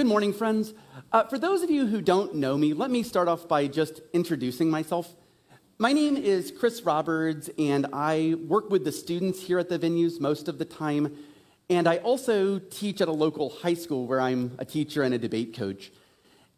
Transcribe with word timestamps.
good 0.00 0.06
morning, 0.06 0.32
friends. 0.32 0.72
Uh, 1.12 1.24
for 1.24 1.38
those 1.38 1.60
of 1.62 1.68
you 1.68 1.86
who 1.86 2.00
don't 2.00 2.34
know 2.34 2.56
me, 2.56 2.72
let 2.72 2.90
me 2.90 3.02
start 3.02 3.28
off 3.28 3.46
by 3.46 3.66
just 3.66 4.00
introducing 4.14 4.70
myself. 4.70 5.14
My 5.76 5.92
name 5.92 6.16
is 6.16 6.50
Chris 6.50 6.80
Roberts, 6.80 7.50
and 7.58 7.86
I 7.92 8.36
work 8.48 8.70
with 8.70 8.86
the 8.86 8.92
students 8.92 9.42
here 9.42 9.58
at 9.58 9.68
the 9.68 9.78
venues 9.78 10.18
most 10.18 10.48
of 10.48 10.56
the 10.56 10.64
time. 10.64 11.14
And 11.68 11.86
I 11.86 11.98
also 11.98 12.58
teach 12.58 13.02
at 13.02 13.08
a 13.08 13.12
local 13.12 13.50
high 13.50 13.74
school 13.74 14.06
where 14.06 14.22
I'm 14.22 14.56
a 14.58 14.64
teacher 14.64 15.02
and 15.02 15.12
a 15.12 15.18
debate 15.18 15.54
coach. 15.54 15.92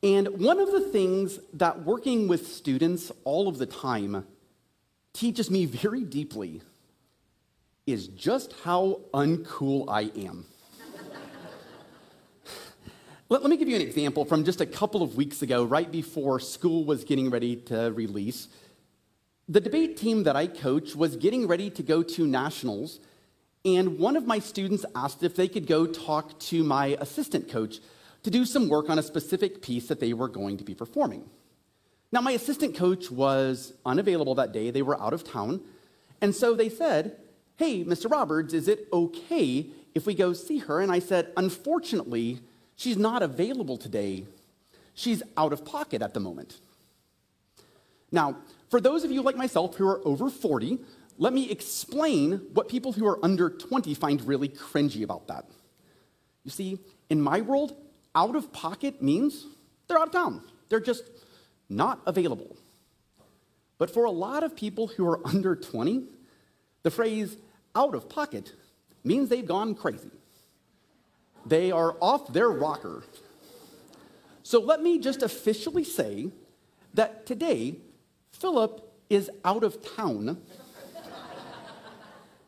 And 0.04 0.28
one 0.38 0.60
of 0.60 0.70
the 0.70 0.80
things 0.92 1.40
that 1.54 1.84
working 1.84 2.28
with 2.28 2.46
students 2.46 3.10
all 3.24 3.48
of 3.48 3.58
the 3.58 3.66
time 3.66 4.24
teaches 5.14 5.50
me 5.50 5.64
very 5.64 6.04
deeply 6.04 6.62
is 7.88 8.06
just 8.06 8.54
how 8.62 9.00
uncool 9.12 9.86
I 9.88 10.12
am. 10.14 10.46
Let, 13.32 13.40
let, 13.40 13.48
me 13.48 13.56
give 13.56 13.66
you 13.66 13.76
an 13.76 13.80
example 13.80 14.26
from 14.26 14.44
just 14.44 14.60
a 14.60 14.66
couple 14.66 15.02
of 15.02 15.16
weeks 15.16 15.40
ago, 15.40 15.64
right 15.64 15.90
before 15.90 16.38
school 16.38 16.84
was 16.84 17.02
getting 17.02 17.30
ready 17.30 17.56
to 17.56 17.90
release. 17.92 18.48
The 19.48 19.58
debate 19.58 19.96
team 19.96 20.24
that 20.24 20.36
I 20.36 20.46
coach 20.46 20.94
was 20.94 21.16
getting 21.16 21.46
ready 21.46 21.70
to 21.70 21.82
go 21.82 22.02
to 22.02 22.26
nationals, 22.26 23.00
and 23.64 23.98
one 23.98 24.16
of 24.16 24.26
my 24.26 24.38
students 24.38 24.84
asked 24.94 25.22
if 25.22 25.34
they 25.34 25.48
could 25.48 25.66
go 25.66 25.86
talk 25.86 26.38
to 26.40 26.62
my 26.62 26.88
assistant 27.00 27.48
coach 27.48 27.78
to 28.22 28.30
do 28.30 28.44
some 28.44 28.68
work 28.68 28.90
on 28.90 28.98
a 28.98 29.02
specific 29.02 29.62
piece 29.62 29.88
that 29.88 29.98
they 29.98 30.12
were 30.12 30.28
going 30.28 30.58
to 30.58 30.64
be 30.64 30.74
performing. 30.74 31.24
Now, 32.12 32.20
my 32.20 32.32
assistant 32.32 32.76
coach 32.76 33.10
was 33.10 33.72
unavailable 33.86 34.34
that 34.34 34.52
day, 34.52 34.70
they 34.70 34.82
were 34.82 35.00
out 35.00 35.14
of 35.14 35.24
town, 35.24 35.62
and 36.20 36.34
so 36.34 36.54
they 36.54 36.68
said, 36.68 37.16
Hey, 37.56 37.82
Mr. 37.82 38.10
Roberts, 38.10 38.52
is 38.52 38.68
it 38.68 38.88
okay 38.92 39.68
if 39.94 40.04
we 40.04 40.12
go 40.12 40.34
see 40.34 40.58
her? 40.58 40.82
And 40.82 40.92
I 40.92 40.98
said, 40.98 41.32
Unfortunately, 41.38 42.42
she's 42.82 42.96
not 42.96 43.22
available 43.22 43.76
today. 43.76 44.26
She's 44.94 45.22
out 45.36 45.52
of 45.52 45.64
pocket 45.64 46.02
at 46.02 46.14
the 46.14 46.20
moment. 46.20 46.58
Now, 48.10 48.38
for 48.70 48.80
those 48.80 49.04
of 49.04 49.12
you 49.12 49.22
like 49.22 49.36
myself 49.36 49.76
who 49.76 49.86
are 49.88 50.06
over 50.06 50.28
40, 50.28 50.78
let 51.16 51.32
me 51.32 51.48
explain 51.48 52.40
what 52.52 52.68
people 52.68 52.92
who 52.92 53.06
are 53.06 53.24
under 53.24 53.48
20 53.48 53.94
find 53.94 54.20
really 54.26 54.48
cringy 54.48 55.04
about 55.04 55.28
that. 55.28 55.46
You 56.42 56.50
see, 56.50 56.80
in 57.08 57.22
my 57.22 57.40
world, 57.40 57.76
out 58.14 58.34
of 58.34 58.52
pocket 58.52 59.00
means 59.00 59.46
they're 59.86 59.98
out 59.98 60.08
of 60.08 60.12
town. 60.12 60.42
They're 60.68 60.80
just 60.80 61.04
not 61.68 62.00
available. 62.04 62.56
But 63.78 63.94
for 63.94 64.04
a 64.04 64.10
lot 64.10 64.42
of 64.42 64.56
people 64.56 64.88
who 64.88 65.06
are 65.08 65.24
under 65.26 65.54
20, 65.54 66.04
the 66.82 66.90
phrase 66.90 67.36
out 67.76 67.94
of 67.94 68.08
pocket 68.08 68.52
means 69.04 69.28
they've 69.28 69.46
gone 69.46 69.74
crazy. 69.74 70.10
They 71.46 71.70
are 71.72 71.96
off 72.00 72.32
their 72.32 72.50
rocker. 72.50 73.02
So 74.42 74.60
let 74.60 74.82
me 74.82 74.98
just 74.98 75.22
officially 75.22 75.84
say 75.84 76.30
that 76.94 77.26
today, 77.26 77.76
Philip 78.32 78.92
is 79.08 79.30
out 79.44 79.64
of 79.64 79.78
town. 79.96 80.38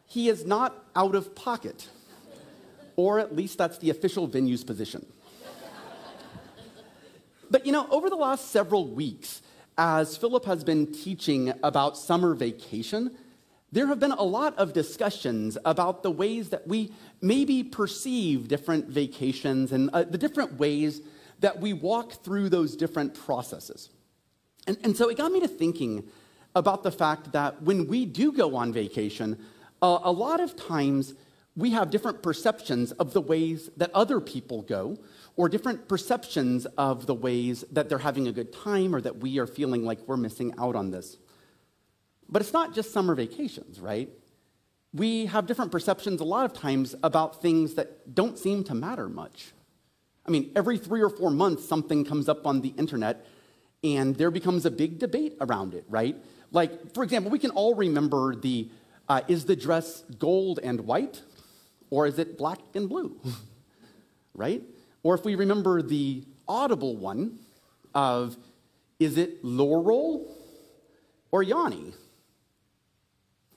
he 0.06 0.28
is 0.28 0.44
not 0.44 0.84
out 0.96 1.14
of 1.14 1.34
pocket, 1.34 1.88
or 2.96 3.18
at 3.18 3.34
least 3.34 3.58
that's 3.58 3.78
the 3.78 3.90
official 3.90 4.26
venue's 4.26 4.64
position. 4.64 5.06
But 7.50 7.66
you 7.66 7.72
know, 7.72 7.86
over 7.90 8.10
the 8.10 8.16
last 8.16 8.50
several 8.50 8.88
weeks, 8.88 9.42
as 9.76 10.16
Philip 10.16 10.44
has 10.44 10.64
been 10.64 10.92
teaching 10.92 11.52
about 11.62 11.96
summer 11.96 12.34
vacation, 12.34 13.16
there 13.74 13.88
have 13.88 13.98
been 13.98 14.12
a 14.12 14.22
lot 14.22 14.56
of 14.56 14.72
discussions 14.72 15.58
about 15.64 16.04
the 16.04 16.10
ways 16.10 16.50
that 16.50 16.64
we 16.64 16.92
maybe 17.20 17.64
perceive 17.64 18.46
different 18.46 18.86
vacations 18.86 19.72
and 19.72 19.90
uh, 19.92 20.04
the 20.04 20.16
different 20.16 20.60
ways 20.60 21.00
that 21.40 21.60
we 21.60 21.72
walk 21.72 22.22
through 22.22 22.48
those 22.48 22.76
different 22.76 23.14
processes. 23.14 23.90
And, 24.68 24.78
and 24.84 24.96
so 24.96 25.08
it 25.08 25.16
got 25.16 25.32
me 25.32 25.40
to 25.40 25.48
thinking 25.48 26.04
about 26.54 26.84
the 26.84 26.92
fact 26.92 27.32
that 27.32 27.62
when 27.62 27.88
we 27.88 28.06
do 28.06 28.30
go 28.30 28.54
on 28.54 28.72
vacation, 28.72 29.44
uh, 29.82 29.98
a 30.04 30.12
lot 30.12 30.38
of 30.38 30.54
times 30.54 31.14
we 31.56 31.70
have 31.70 31.90
different 31.90 32.22
perceptions 32.22 32.92
of 32.92 33.12
the 33.12 33.20
ways 33.20 33.70
that 33.76 33.90
other 33.92 34.20
people 34.20 34.62
go, 34.62 34.96
or 35.34 35.48
different 35.48 35.88
perceptions 35.88 36.64
of 36.78 37.06
the 37.06 37.14
ways 37.14 37.64
that 37.72 37.88
they're 37.88 37.98
having 37.98 38.28
a 38.28 38.32
good 38.32 38.52
time 38.52 38.94
or 38.94 39.00
that 39.00 39.16
we 39.16 39.40
are 39.40 39.48
feeling 39.48 39.84
like 39.84 39.98
we're 40.06 40.16
missing 40.16 40.54
out 40.58 40.76
on 40.76 40.92
this. 40.92 41.16
But 42.28 42.42
it's 42.42 42.52
not 42.52 42.74
just 42.74 42.92
summer 42.92 43.14
vacations, 43.14 43.80
right? 43.80 44.08
We 44.92 45.26
have 45.26 45.46
different 45.46 45.72
perceptions 45.72 46.20
a 46.20 46.24
lot 46.24 46.44
of 46.44 46.52
times 46.52 46.94
about 47.02 47.42
things 47.42 47.74
that 47.74 48.14
don't 48.14 48.38
seem 48.38 48.64
to 48.64 48.74
matter 48.74 49.08
much. 49.08 49.52
I 50.26 50.30
mean, 50.30 50.52
every 50.56 50.78
three 50.78 51.02
or 51.02 51.10
four 51.10 51.30
months, 51.30 51.66
something 51.66 52.04
comes 52.04 52.28
up 52.28 52.46
on 52.46 52.60
the 52.60 52.68
internet 52.78 53.26
and 53.82 54.16
there 54.16 54.30
becomes 54.30 54.64
a 54.64 54.70
big 54.70 54.98
debate 54.98 55.36
around 55.40 55.74
it, 55.74 55.84
right? 55.88 56.16
Like, 56.50 56.94
for 56.94 57.04
example, 57.04 57.30
we 57.30 57.38
can 57.38 57.50
all 57.50 57.74
remember 57.74 58.34
the 58.34 58.70
uh, 59.08 59.20
is 59.28 59.44
the 59.44 59.54
dress 59.54 60.02
gold 60.18 60.60
and 60.62 60.80
white 60.80 61.20
or 61.90 62.06
is 62.06 62.18
it 62.18 62.38
black 62.38 62.58
and 62.74 62.88
blue? 62.88 63.20
right? 64.34 64.62
Or 65.02 65.14
if 65.14 65.24
we 65.24 65.34
remember 65.34 65.82
the 65.82 66.24
audible 66.48 66.96
one 66.96 67.38
of 67.94 68.36
is 68.98 69.18
it 69.18 69.44
Laurel 69.44 70.34
or 71.30 71.42
Yanni? 71.42 71.92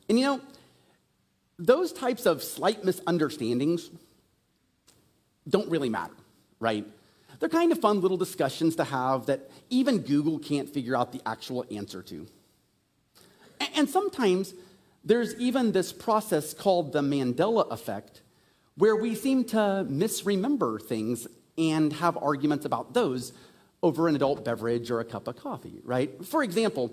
And 0.09 0.19
you 0.19 0.25
know, 0.25 0.41
those 1.59 1.91
types 1.91 2.25
of 2.25 2.43
slight 2.43 2.83
misunderstandings 2.83 3.89
don't 5.49 5.69
really 5.69 5.89
matter, 5.89 6.13
right? 6.59 6.85
They're 7.39 7.49
kind 7.49 7.71
of 7.71 7.79
fun 7.79 8.01
little 8.01 8.17
discussions 8.17 8.75
to 8.77 8.83
have 8.83 9.27
that 9.27 9.49
even 9.69 9.99
Google 9.99 10.39
can't 10.39 10.69
figure 10.69 10.95
out 10.95 11.11
the 11.11 11.21
actual 11.25 11.65
answer 11.71 12.01
to. 12.03 12.27
And 13.75 13.89
sometimes 13.89 14.53
there's 15.03 15.35
even 15.35 15.71
this 15.71 15.93
process 15.93 16.53
called 16.53 16.93
the 16.93 17.01
Mandela 17.01 17.69
effect, 17.71 18.21
where 18.75 18.95
we 18.95 19.15
seem 19.15 19.43
to 19.45 19.85
misremember 19.89 20.79
things 20.79 21.27
and 21.57 21.93
have 21.93 22.17
arguments 22.17 22.65
about 22.65 22.93
those 22.93 23.33
over 23.81 24.07
an 24.07 24.15
adult 24.15 24.43
beverage 24.43 24.91
or 24.91 24.99
a 24.99 25.05
cup 25.05 25.27
of 25.27 25.35
coffee, 25.37 25.79
right? 25.83 26.25
For 26.25 26.43
example, 26.43 26.91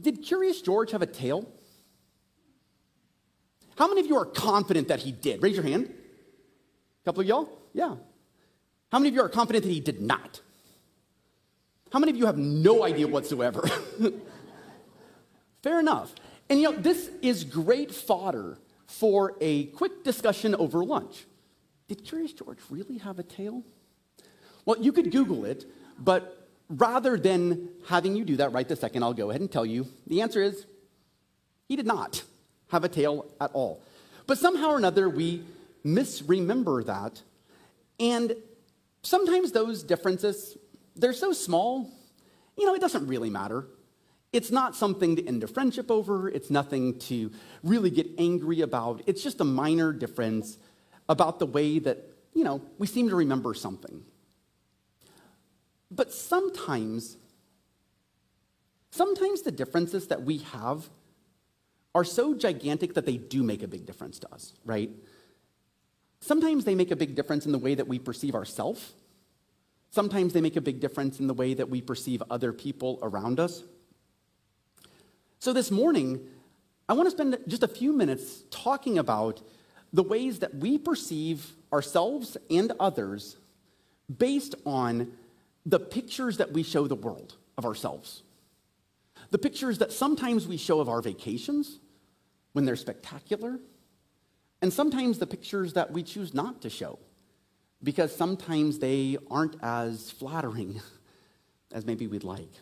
did 0.00 0.22
Curious 0.22 0.60
George 0.62 0.90
have 0.90 1.02
a 1.02 1.06
tail? 1.06 1.48
How 3.76 3.88
many 3.88 4.00
of 4.00 4.06
you 4.06 4.16
are 4.16 4.26
confident 4.26 4.88
that 4.88 5.00
he 5.00 5.12
did? 5.12 5.42
Raise 5.42 5.54
your 5.54 5.64
hand. 5.64 5.86
A 5.86 7.04
couple 7.04 7.22
of 7.22 7.26
y'all? 7.26 7.48
Yeah. 7.72 7.96
How 8.90 8.98
many 8.98 9.08
of 9.08 9.14
you 9.14 9.22
are 9.22 9.28
confident 9.28 9.64
that 9.64 9.70
he 9.70 9.80
did 9.80 10.00
not? 10.00 10.40
How 11.92 11.98
many 11.98 12.10
of 12.10 12.16
you 12.16 12.26
have 12.26 12.38
no 12.38 12.84
idea 12.84 13.06
whatsoever? 13.06 13.68
Fair 15.62 15.80
enough. 15.80 16.14
And 16.48 16.60
you 16.60 16.70
know, 16.70 16.76
this 16.76 17.10
is 17.22 17.44
great 17.44 17.94
fodder 17.94 18.58
for 18.86 19.36
a 19.40 19.64
quick 19.66 20.04
discussion 20.04 20.54
over 20.54 20.84
lunch. 20.84 21.26
Did 21.88 22.04
Curious 22.04 22.32
George 22.32 22.58
really 22.70 22.98
have 22.98 23.18
a 23.18 23.22
tail? 23.22 23.62
Well, 24.64 24.78
you 24.80 24.92
could 24.92 25.10
Google 25.10 25.44
it, 25.44 25.64
but 25.98 26.41
rather 26.72 27.18
than 27.18 27.68
having 27.86 28.16
you 28.16 28.24
do 28.24 28.36
that 28.36 28.52
right 28.52 28.68
this 28.68 28.80
second, 28.80 29.02
I'll 29.02 29.14
go 29.14 29.30
ahead 29.30 29.40
and 29.40 29.50
tell 29.50 29.66
you 29.66 29.86
the 30.06 30.22
answer 30.22 30.42
is 30.42 30.66
he 31.68 31.76
did 31.76 31.86
not 31.86 32.22
have 32.70 32.84
a 32.84 32.88
tail 32.88 33.26
at 33.40 33.50
all. 33.52 33.82
But 34.26 34.38
somehow 34.38 34.70
or 34.70 34.78
another, 34.78 35.08
we 35.08 35.44
misremember 35.84 36.84
that. 36.84 37.22
And 38.00 38.34
sometimes 39.02 39.52
those 39.52 39.82
differences, 39.82 40.56
they're 40.96 41.12
so 41.12 41.32
small, 41.32 41.90
you 42.56 42.66
know, 42.66 42.74
it 42.74 42.80
doesn't 42.80 43.06
really 43.06 43.30
matter. 43.30 43.66
It's 44.32 44.50
not 44.50 44.74
something 44.74 45.16
to 45.16 45.26
end 45.26 45.44
a 45.44 45.46
friendship 45.46 45.90
over. 45.90 46.28
It's 46.28 46.48
nothing 46.48 46.98
to 47.00 47.30
really 47.62 47.90
get 47.90 48.08
angry 48.16 48.62
about. 48.62 49.02
It's 49.06 49.22
just 49.22 49.40
a 49.40 49.44
minor 49.44 49.92
difference 49.92 50.56
about 51.08 51.38
the 51.38 51.46
way 51.46 51.78
that, 51.80 51.98
you 52.34 52.44
know, 52.44 52.62
we 52.78 52.86
seem 52.86 53.10
to 53.10 53.16
remember 53.16 53.52
something. 53.52 54.02
But 55.94 56.10
sometimes, 56.10 57.18
sometimes 58.90 59.42
the 59.42 59.52
differences 59.52 60.08
that 60.08 60.22
we 60.22 60.38
have 60.38 60.88
are 61.94 62.04
so 62.04 62.34
gigantic 62.34 62.94
that 62.94 63.04
they 63.04 63.18
do 63.18 63.42
make 63.42 63.62
a 63.62 63.68
big 63.68 63.84
difference 63.84 64.18
to 64.20 64.32
us, 64.32 64.54
right? 64.64 64.90
Sometimes 66.20 66.64
they 66.64 66.74
make 66.74 66.90
a 66.90 66.96
big 66.96 67.14
difference 67.14 67.44
in 67.44 67.52
the 67.52 67.58
way 67.58 67.74
that 67.74 67.86
we 67.86 67.98
perceive 67.98 68.34
ourselves. 68.34 68.94
Sometimes 69.90 70.32
they 70.32 70.40
make 70.40 70.56
a 70.56 70.62
big 70.62 70.80
difference 70.80 71.20
in 71.20 71.26
the 71.26 71.34
way 71.34 71.52
that 71.52 71.68
we 71.68 71.82
perceive 71.82 72.22
other 72.30 72.52
people 72.52 72.98
around 73.02 73.38
us. 73.38 73.62
So 75.40 75.52
this 75.52 75.70
morning, 75.70 76.26
I 76.88 76.94
want 76.94 77.06
to 77.06 77.10
spend 77.10 77.36
just 77.46 77.62
a 77.62 77.68
few 77.68 77.92
minutes 77.92 78.44
talking 78.50 78.96
about 78.96 79.42
the 79.92 80.02
ways 80.02 80.38
that 80.38 80.54
we 80.54 80.78
perceive 80.78 81.52
ourselves 81.70 82.38
and 82.48 82.72
others 82.80 83.36
based 84.16 84.54
on 84.64 85.12
the 85.64 85.78
pictures 85.78 86.38
that 86.38 86.52
we 86.52 86.62
show 86.62 86.86
the 86.86 86.94
world 86.94 87.36
of 87.56 87.64
ourselves. 87.64 88.22
The 89.30 89.38
pictures 89.38 89.78
that 89.78 89.92
sometimes 89.92 90.46
we 90.46 90.56
show 90.56 90.80
of 90.80 90.88
our 90.88 91.00
vacations 91.00 91.78
when 92.52 92.64
they're 92.64 92.76
spectacular, 92.76 93.58
and 94.60 94.72
sometimes 94.72 95.18
the 95.18 95.26
pictures 95.26 95.72
that 95.72 95.90
we 95.90 96.02
choose 96.02 96.34
not 96.34 96.62
to 96.62 96.70
show 96.70 96.98
because 97.82 98.14
sometimes 98.14 98.78
they 98.78 99.16
aren't 99.30 99.56
as 99.62 100.10
flattering 100.10 100.80
as 101.72 101.84
maybe 101.84 102.06
we'd 102.06 102.24
like. 102.24 102.52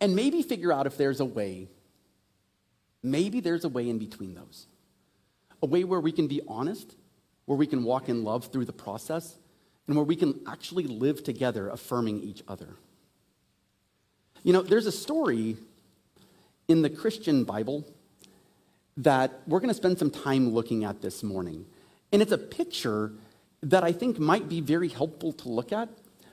And 0.00 0.16
maybe 0.16 0.42
figure 0.42 0.72
out 0.72 0.86
if 0.86 0.96
there's 0.96 1.20
a 1.20 1.24
way, 1.24 1.68
maybe 3.02 3.40
there's 3.40 3.64
a 3.64 3.68
way 3.68 3.88
in 3.88 3.98
between 3.98 4.34
those. 4.34 4.66
A 5.62 5.66
way 5.66 5.84
where 5.84 6.00
we 6.00 6.12
can 6.12 6.26
be 6.26 6.42
honest, 6.46 6.96
where 7.46 7.56
we 7.56 7.66
can 7.66 7.84
walk 7.84 8.08
in 8.08 8.24
love 8.24 8.46
through 8.46 8.66
the 8.66 8.72
process, 8.72 9.38
and 9.86 9.96
where 9.96 10.04
we 10.04 10.16
can 10.16 10.40
actually 10.46 10.84
live 10.84 11.22
together, 11.22 11.68
affirming 11.68 12.20
each 12.20 12.42
other. 12.48 12.76
You 14.42 14.52
know, 14.52 14.62
there's 14.62 14.86
a 14.86 14.92
story 14.92 15.56
in 16.68 16.82
the 16.82 16.90
Christian 16.90 17.44
Bible 17.44 17.86
that 18.96 19.40
we're 19.46 19.60
going 19.60 19.68
to 19.68 19.74
spend 19.74 19.98
some 19.98 20.10
time 20.10 20.50
looking 20.50 20.84
at 20.84 21.02
this 21.02 21.22
morning. 21.22 21.66
And 22.12 22.22
it's 22.22 22.32
a 22.32 22.38
picture 22.38 23.12
that 23.62 23.84
I 23.84 23.92
think 23.92 24.18
might 24.18 24.48
be 24.48 24.60
very 24.60 24.88
helpful 24.88 25.32
to 25.34 25.48
look 25.48 25.72
at, 25.72 25.88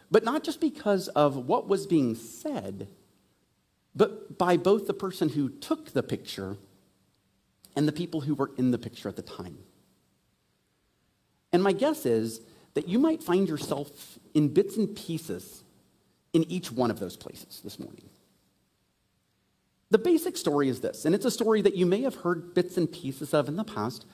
but 0.10 0.24
not 0.24 0.44
just 0.44 0.62
because 0.62 1.08
of 1.10 1.36
what 1.36 1.68
was 1.68 1.86
being 1.86 2.16
said, 2.16 2.88
but 3.96 4.38
by 4.38 4.58
both 4.58 4.88
the 4.88 4.94
person 4.94 5.30
who 5.30 5.50
took 5.50 5.94
the 5.94 6.04
picture 6.04 6.58
and 7.76 7.88
the 7.88 7.92
people 7.92 8.22
who 8.22 8.36
were 8.36 8.52
in 8.58 8.72
the 8.72 8.78
picture 8.78 9.10
at 9.10 9.16
the 9.16 9.22
time. 9.22 9.58
And 11.52 11.62
my 11.62 11.72
guess 11.72 12.06
is 12.06 12.42
that 12.74 12.88
you 12.88 13.00
might 13.00 13.22
find 13.22 13.48
yourself 13.48 14.18
in 14.34 14.50
bits 14.50 14.78
and 14.78 14.96
pieces 14.96 15.64
in 16.34 16.44
each 16.52 16.72
one 16.72 16.90
of 16.90 17.00
those 17.00 17.16
places 17.16 17.62
this 17.64 17.80
morning. 17.80 18.10
The 19.92 20.00
basic 20.00 20.38
story 20.38 20.70
is 20.70 20.80
this, 20.82 21.06
and 21.06 21.14
it's 21.14 21.26
a 21.26 21.32
story 21.32 21.62
that 21.62 21.76
you 21.76 21.86
may 21.86 22.02
have 22.02 22.16
heard 22.16 22.56
bits 22.56 22.78
and 22.78 22.92
pieces 22.92 23.34
of 23.34 23.48
in 23.48 23.58
the 23.58 23.64
past. 23.64 24.06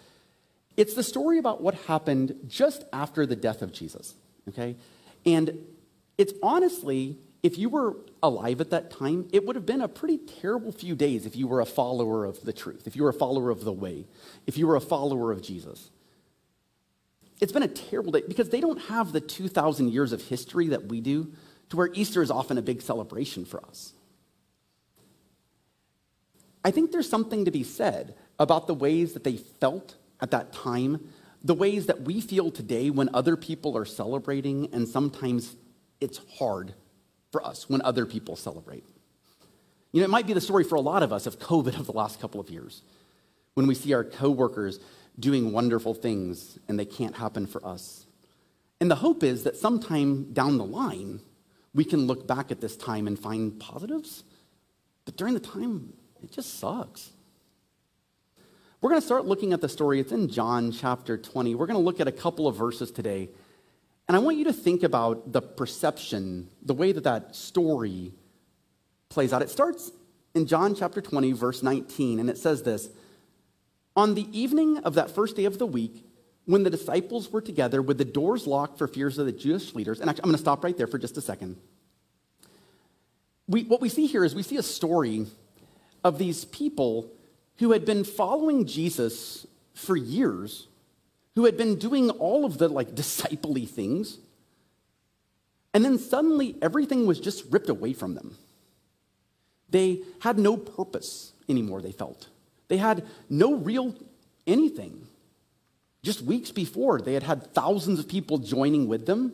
It's 0.76 0.94
the 0.94 1.04
story 1.04 1.38
about 1.38 1.62
what 1.62 1.74
happened 1.74 2.36
just 2.48 2.84
after 2.92 3.26
the 3.26 3.36
death 3.36 3.62
of 3.62 3.72
Jesus, 3.72 4.16
okay? 4.50 4.76
And 5.26 5.58
it's 6.18 6.34
honestly, 6.44 7.18
if 7.44 7.58
you 7.58 7.70
were 7.70 7.96
alive 8.22 8.60
at 8.60 8.72
that 8.72 8.92
time, 8.92 9.30
it 9.32 9.46
would 9.46 9.56
have 9.56 9.66
been 9.66 9.80
a 9.80 9.88
pretty 9.88 10.18
terrible 10.18 10.74
few 10.74 10.96
days 10.96 11.26
if 11.26 11.38
you 11.38 11.48
were 11.48 11.62
a 11.62 11.66
follower 11.66 12.26
of 12.26 12.44
the 12.44 12.52
truth, 12.52 12.86
if 12.86 12.98
you 12.98 13.04
were 13.04 13.10
a 13.10 13.14
follower 13.14 13.50
of 13.50 13.64
the 13.64 13.72
way, 13.72 14.06
if 14.48 14.58
you 14.58 14.68
were 14.68 14.76
a 14.76 14.82
follower 14.82 15.32
of 15.32 15.42
Jesus. 15.42 15.90
It's 17.40 17.52
been 17.52 17.64
a 17.64 17.68
terrible 17.68 18.12
day 18.12 18.24
because 18.28 18.50
they 18.50 18.62
don't 18.62 18.82
have 18.84 19.12
the 19.12 19.22
2,000 19.22 19.92
years 19.92 20.12
of 20.12 20.22
history 20.24 20.68
that 20.70 20.88
we 20.88 21.02
do, 21.02 21.32
to 21.70 21.78
where 21.78 21.90
Easter 21.94 22.22
is 22.22 22.32
often 22.32 22.58
a 22.58 22.62
big 22.62 22.82
celebration 22.82 23.46
for 23.46 23.64
us. 23.66 23.94
I 26.66 26.72
think 26.72 26.92
there's 26.92 27.10
something 27.10 27.46
to 27.46 27.52
be 27.52 27.64
said 27.64 28.16
about 28.38 28.68
the 28.68 28.74
ways 28.74 29.14
that 29.14 29.24
they 29.24 29.38
felt 29.38 29.96
at 30.20 30.32
that 30.32 30.52
time, 30.52 31.10
the 31.44 31.54
ways 31.54 31.86
that 31.86 32.02
we 32.02 32.20
feel 32.20 32.52
today 32.52 32.90
when 32.90 33.10
other 33.14 33.38
people 33.38 33.78
are 33.78 33.86
celebrating, 33.86 34.68
and 34.74 34.88
sometimes 34.88 35.56
it's 36.02 36.20
hard 36.38 36.74
for 37.32 37.46
us 37.46 37.70
when 37.70 37.82
other 37.84 38.06
people 38.06 38.36
celebrate. 38.36 38.84
You 39.92 40.02
know, 40.02 40.06
it 40.06 40.10
might 40.10 40.28
be 40.28 40.34
the 40.34 40.42
story 40.42 40.64
for 40.64 40.76
a 40.76 40.82
lot 40.82 41.04
of 41.04 41.14
us 41.14 41.28
of 41.28 41.40
COVID 41.40 41.80
of 41.80 41.86
the 41.86 41.94
last 41.94 42.20
couple 42.20 42.42
of 42.42 42.50
years, 42.50 42.82
when 43.54 43.68
we 43.68 43.76
see 43.76 43.94
our 43.94 44.04
coworkers 44.04 44.80
doing 45.19 45.51
wonderful 45.51 45.94
things 45.94 46.57
and 46.68 46.80
they 46.80 46.86
can't 46.86 47.16
happen 47.16 47.45
for 47.45 47.66
us. 47.66 48.06
And 48.80 48.89
the 48.89 48.95
hope 48.95 49.24
is 49.24 49.44
that 49.44 49.57
sometime 49.57 50.31
down 50.31 50.57
the 50.57 50.66
line, 50.66 51.19
we 51.74 51.83
can 51.83 52.07
look 52.07 52.25
back 52.25 52.51
at 52.51 52.62
this 52.62 52.77
time 52.77 53.07
and 53.07 53.19
find 53.19 53.60
positives. 53.60 54.24
But 55.06 55.18
during 55.18 55.33
the 55.33 55.39
time, 55.39 55.94
it 56.24 56.31
just 56.31 56.60
sucks. 56.60 57.12
We're 58.81 58.89
going 58.89 59.01
to 59.01 59.06
start 59.06 59.25
looking 59.25 59.51
at 59.51 59.60
the 59.60 59.68
story. 59.68 60.00
It's 60.00 60.13
in 60.13 60.30
John 60.30 60.71
chapter 60.71 61.18
20. 61.18 61.54
We're 61.56 61.66
going 61.66 61.80
to 61.80 61.83
look 61.83 62.00
at 62.00 62.07
a 62.07 62.13
couple 62.13 62.48
of 62.48 62.56
verses 62.56 62.92
today. 62.92 63.30
And 64.07 64.16
I 64.16 64.19
want 64.19 64.38
you 64.38 64.45
to 64.45 64.54
think 64.54 64.83
about 64.83 65.33
the 65.33 65.42
perception, 65.42 66.50
the 66.63 66.74
way 66.74 66.94
that 66.94 67.04
that 67.04 67.36
story 67.36 68.13
plays 69.10 69.33
out. 69.33 69.42
It 69.42 69.50
starts 69.50 69.92
in 70.33 70.45
John 70.45 70.75
chapter 70.75 71.01
20, 71.01 71.33
verse 71.33 71.62
19, 71.62 72.19
and 72.19 72.30
it 72.30 72.38
says 72.38 72.63
this 72.63 72.89
On 74.00 74.16
the 74.16 74.30
evening 74.31 74.78
of 74.78 74.94
that 74.94 75.12
first 75.12 75.36
day 75.36 75.44
of 75.44 75.57
the 75.57 75.66
week, 75.66 76.06
when 76.46 76.63
the 76.63 76.69
disciples 76.69 77.34
were 77.34 77.42
together 77.42 77.81
with 77.81 77.98
the 77.98 78.06
doors 78.06 78.48
locked 78.48 78.78
for 78.78 78.88
fears 78.88 79.18
of 79.18 79.25
the 79.25 79.34
Jewish 79.34 79.75
leaders, 79.75 80.00
and 80.00 80.10
actually, 80.10 80.24
I'm 80.24 80.30
going 80.30 80.38
to 80.38 80.42
stop 80.42 80.63
right 80.63 80.78
there 80.78 80.88
for 80.88 80.98
just 80.98 81.18
a 81.18 81.22
second. 81.22 81.57
We, 83.50 83.66
what 83.66 83.81
we 83.81 83.90
see 83.90 84.07
here 84.07 84.24
is 84.24 84.34
we 84.34 84.42
see 84.42 84.56
a 84.56 84.63
story 84.63 85.25
of 86.01 86.18
these 86.18 86.46
people 86.46 87.12
who 87.57 87.74
had 87.74 87.84
been 87.84 88.06
following 88.06 88.66
Jesus 88.66 89.46
for 89.74 89.98
years, 89.98 90.69
who 91.36 91.44
had 91.44 91.57
been 91.57 91.78
doing 91.78 92.10
all 92.10 92.45
of 92.45 92.57
the 92.57 92.69
like 92.69 92.95
discipley 92.95 93.68
things, 93.68 94.18
and 95.74 95.84
then 95.84 96.00
suddenly 96.00 96.56
everything 96.62 97.06
was 97.06 97.19
just 97.19 97.44
ripped 97.52 97.68
away 97.68 97.92
from 97.92 98.16
them. 98.16 98.38
They 99.69 100.04
had 100.22 100.40
no 100.40 100.56
purpose 100.56 101.34
anymore, 101.50 101.81
they 101.81 101.92
felt. 101.92 102.30
They 102.69 102.77
had 102.77 103.06
no 103.30 103.56
real 103.56 103.94
anything. 104.48 105.06
Just 106.01 106.21
weeks 106.21 106.51
before, 106.51 107.01
they 107.01 107.13
had 107.13 107.24
had 107.24 107.54
thousands 107.54 108.00
of 108.00 108.07
people 108.07 108.38
joining 108.38 108.88
with 108.88 109.06
them, 109.06 109.33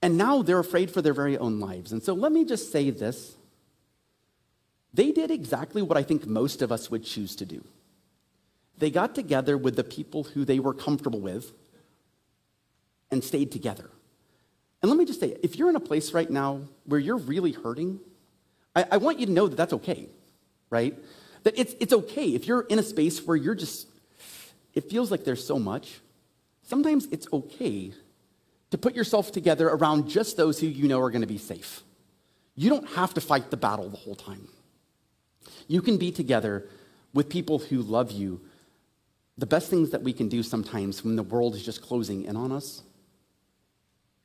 and 0.00 0.16
now 0.16 0.42
they're 0.42 0.60
afraid 0.60 0.90
for 0.90 1.02
their 1.02 1.12
very 1.12 1.36
own 1.36 1.58
lives. 1.58 1.90
And 1.90 2.00
so 2.02 2.14
let 2.14 2.30
me 2.30 2.44
just 2.44 2.70
say 2.70 2.90
this 2.90 3.34
they 4.94 5.12
did 5.12 5.30
exactly 5.30 5.82
what 5.82 5.98
I 5.98 6.02
think 6.02 6.26
most 6.26 6.62
of 6.62 6.70
us 6.70 6.90
would 6.90 7.04
choose 7.04 7.34
to 7.36 7.44
do. 7.44 7.64
They 8.78 8.90
got 8.90 9.14
together 9.14 9.58
with 9.58 9.76
the 9.76 9.84
people 9.84 10.24
who 10.24 10.44
they 10.44 10.60
were 10.60 10.72
comfortable 10.72 11.20
with 11.20 11.52
and 13.10 13.22
stayed 13.22 13.50
together. 13.50 13.90
And 14.80 14.88
let 14.88 14.96
me 14.96 15.04
just 15.04 15.18
say, 15.18 15.36
if 15.42 15.56
you're 15.56 15.68
in 15.68 15.76
a 15.76 15.80
place 15.80 16.12
right 16.12 16.30
now 16.30 16.60
where 16.84 17.00
you're 17.00 17.16
really 17.16 17.52
hurting, 17.52 17.98
I, 18.76 18.86
I 18.92 18.96
want 18.98 19.18
you 19.18 19.26
to 19.26 19.32
know 19.32 19.48
that 19.48 19.56
that's 19.56 19.72
okay, 19.72 20.08
right? 20.70 20.96
That 21.48 21.58
it's, 21.58 21.74
it's 21.80 21.94
okay 21.94 22.34
if 22.34 22.46
you're 22.46 22.66
in 22.68 22.78
a 22.78 22.82
space 22.82 23.26
where 23.26 23.34
you're 23.34 23.54
just, 23.54 23.88
it 24.74 24.90
feels 24.90 25.10
like 25.10 25.24
there's 25.24 25.42
so 25.42 25.58
much. 25.58 26.00
Sometimes 26.62 27.06
it's 27.06 27.26
okay 27.32 27.94
to 28.70 28.76
put 28.76 28.94
yourself 28.94 29.32
together 29.32 29.66
around 29.66 30.10
just 30.10 30.36
those 30.36 30.60
who 30.60 30.66
you 30.66 30.88
know 30.88 31.00
are 31.00 31.10
going 31.10 31.22
to 31.22 31.26
be 31.26 31.38
safe. 31.38 31.80
You 32.54 32.68
don't 32.68 32.86
have 32.90 33.14
to 33.14 33.22
fight 33.22 33.50
the 33.50 33.56
battle 33.56 33.88
the 33.88 33.96
whole 33.96 34.14
time. 34.14 34.46
You 35.68 35.80
can 35.80 35.96
be 35.96 36.12
together 36.12 36.68
with 37.14 37.30
people 37.30 37.60
who 37.60 37.80
love 37.80 38.10
you. 38.10 38.42
The 39.38 39.46
best 39.46 39.70
things 39.70 39.88
that 39.88 40.02
we 40.02 40.12
can 40.12 40.28
do 40.28 40.42
sometimes 40.42 41.02
when 41.02 41.16
the 41.16 41.22
world 41.22 41.54
is 41.54 41.64
just 41.64 41.80
closing 41.80 42.26
in 42.26 42.36
on 42.36 42.52
us 42.52 42.82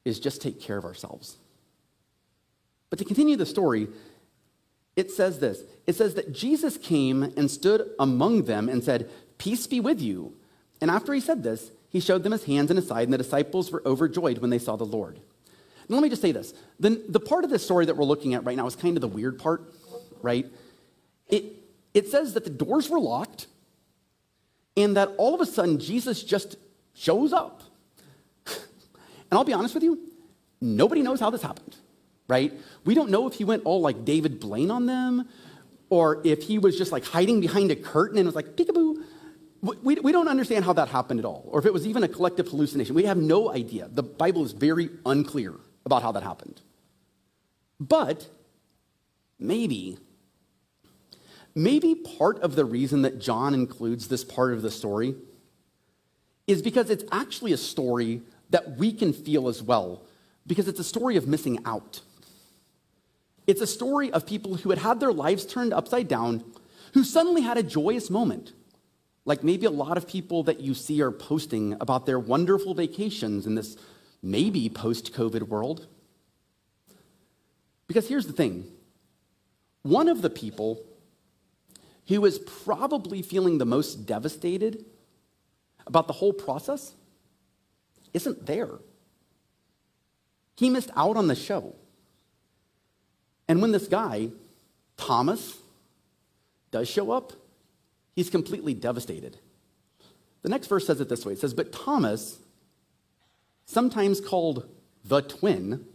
is 0.03 0.19
just 0.19 0.41
take 0.41 0.59
care 0.59 0.77
of 0.77 0.83
ourselves. 0.83 1.37
But 2.89 2.99
to 2.99 3.05
continue 3.05 3.37
the 3.37 3.45
story, 3.45 3.87
it 4.95 5.11
says 5.11 5.39
this 5.39 5.63
it 5.87 5.95
says 5.95 6.13
that 6.15 6.31
Jesus 6.31 6.77
came 6.77 7.23
and 7.23 7.49
stood 7.49 7.89
among 7.99 8.43
them 8.43 8.69
and 8.69 8.83
said, 8.83 9.09
Peace 9.37 9.67
be 9.67 9.79
with 9.79 10.01
you. 10.01 10.33
And 10.79 10.91
after 10.91 11.13
he 11.13 11.19
said 11.19 11.43
this, 11.43 11.71
he 11.89 11.99
showed 11.99 12.23
them 12.23 12.31
his 12.31 12.45
hands 12.45 12.69
and 12.71 12.77
his 12.77 12.87
side, 12.87 13.03
and 13.03 13.13
the 13.13 13.17
disciples 13.17 13.71
were 13.71 13.81
overjoyed 13.85 14.39
when 14.39 14.49
they 14.49 14.59
saw 14.59 14.75
the 14.75 14.85
Lord. 14.85 15.19
Now, 15.89 15.95
let 15.95 16.03
me 16.03 16.09
just 16.09 16.21
say 16.21 16.31
this. 16.31 16.53
The, 16.79 17.01
the 17.09 17.19
part 17.19 17.43
of 17.43 17.49
this 17.49 17.63
story 17.63 17.85
that 17.85 17.97
we're 17.97 18.05
looking 18.05 18.33
at 18.33 18.45
right 18.45 18.55
now 18.55 18.65
is 18.65 18.75
kind 18.75 18.95
of 18.97 19.01
the 19.01 19.07
weird 19.07 19.37
part, 19.37 19.73
right? 20.21 20.45
it, 21.33 21.45
it 21.93 22.07
says 22.09 22.33
that 22.33 22.43
the 22.43 22.49
doors 22.49 22.89
were 22.89 22.99
locked 22.99 23.47
and 24.75 24.97
that 24.97 25.09
all 25.17 25.33
of 25.33 25.41
a 25.41 25.45
sudden 25.45 25.79
Jesus 25.79 26.23
just 26.23 26.55
shows 26.93 27.33
up. 27.33 27.63
And 29.31 29.39
I'll 29.39 29.45
be 29.45 29.53
honest 29.53 29.73
with 29.73 29.81
you, 29.81 29.97
nobody 30.61 31.01
knows 31.01 31.19
how 31.19 31.31
this 31.31 31.41
happened, 31.41 31.75
right? 32.35 32.51
We 32.83 32.93
don't 32.97 33.11
know 33.15 33.23
if 33.29 33.33
he 33.35 33.45
went 33.51 33.61
all 33.69 33.81
like 33.81 33.97
David 34.13 34.33
Blaine 34.39 34.71
on 34.77 34.83
them 34.85 35.27
or 35.89 36.05
if 36.23 36.39
he 36.49 36.55
was 36.65 36.77
just 36.81 36.91
like 36.91 37.05
hiding 37.05 37.37
behind 37.39 37.69
a 37.71 37.75
curtain 37.75 38.17
and 38.17 38.25
was 38.25 38.35
like, 38.35 38.55
peekaboo. 38.57 38.91
We, 39.87 39.95
we 40.07 40.11
don't 40.11 40.27
understand 40.27 40.65
how 40.65 40.73
that 40.73 40.89
happened 40.89 41.19
at 41.21 41.25
all, 41.25 41.41
or 41.51 41.57
if 41.61 41.65
it 41.65 41.71
was 41.71 41.87
even 41.87 42.03
a 42.03 42.07
collective 42.09 42.47
hallucination. 42.49 42.95
We 42.95 43.05
have 43.05 43.17
no 43.17 43.49
idea. 43.61 43.87
The 43.89 44.03
Bible 44.03 44.43
is 44.43 44.51
very 44.51 44.89
unclear 45.05 45.53
about 45.85 46.01
how 46.01 46.11
that 46.11 46.23
happened. 46.23 46.59
But 47.79 48.27
maybe 49.39 49.97
Maybe 51.55 51.93
part 51.93 52.39
of 52.39 52.55
the 52.55 52.65
reason 52.65 53.03
that 53.03 53.19
John 53.19 53.53
includes 53.53 54.07
this 54.07 54.23
part 54.23 54.53
of 54.53 54.61
the 54.61 54.71
story 54.71 55.15
is 56.47 56.61
because 56.61 56.89
it's 56.89 57.03
actually 57.11 57.53
a 57.53 57.57
story 57.57 58.21
that 58.49 58.77
we 58.77 58.91
can 58.91 59.13
feel 59.13 59.47
as 59.47 59.61
well, 59.61 60.01
because 60.47 60.67
it's 60.67 60.79
a 60.79 60.83
story 60.83 61.15
of 61.15 61.27
missing 61.27 61.59
out. 61.65 62.01
It's 63.45 63.61
a 63.61 63.67
story 63.67 64.11
of 64.11 64.25
people 64.25 64.55
who 64.55 64.69
had 64.69 64.79
had 64.79 64.99
their 64.99 65.11
lives 65.11 65.45
turned 65.45 65.73
upside 65.73 66.07
down, 66.07 66.43
who 66.93 67.03
suddenly 67.03 67.41
had 67.41 67.57
a 67.57 67.63
joyous 67.63 68.09
moment. 68.09 68.53
Like 69.25 69.43
maybe 69.43 69.65
a 69.65 69.71
lot 69.71 69.97
of 69.97 70.07
people 70.07 70.43
that 70.43 70.59
you 70.59 70.73
see 70.73 71.01
are 71.01 71.11
posting 71.11 71.75
about 71.79 72.05
their 72.05 72.19
wonderful 72.19 72.73
vacations 72.73 73.45
in 73.45 73.55
this 73.55 73.77
maybe 74.21 74.69
post 74.69 75.13
COVID 75.13 75.43
world. 75.43 75.87
Because 77.87 78.07
here's 78.07 78.27
the 78.27 78.33
thing 78.33 78.71
one 79.81 80.07
of 80.07 80.21
the 80.21 80.29
people 80.29 80.81
who 82.07 82.21
was 82.21 82.39
probably 82.39 83.21
feeling 83.21 83.57
the 83.57 83.65
most 83.65 84.05
devastated 84.05 84.85
about 85.85 86.07
the 86.07 86.13
whole 86.13 86.33
process 86.33 86.93
isn't 88.13 88.45
there. 88.45 88.71
He 90.55 90.69
missed 90.69 90.91
out 90.95 91.17
on 91.17 91.27
the 91.27 91.35
show. 91.35 91.75
And 93.47 93.61
when 93.61 93.71
this 93.71 93.87
guy, 93.87 94.29
Thomas, 94.97 95.57
does 96.71 96.89
show 96.89 97.11
up, 97.11 97.33
he's 98.15 98.29
completely 98.29 98.73
devastated. 98.73 99.37
The 100.41 100.49
next 100.49 100.67
verse 100.67 100.85
says 100.85 100.99
it 101.01 101.09
this 101.09 101.25
way 101.25 101.33
it 101.33 101.39
says, 101.39 101.53
But 101.53 101.71
Thomas, 101.71 102.39
sometimes 103.65 104.19
called 104.21 104.69
the 105.05 105.21
twin, 105.21 105.85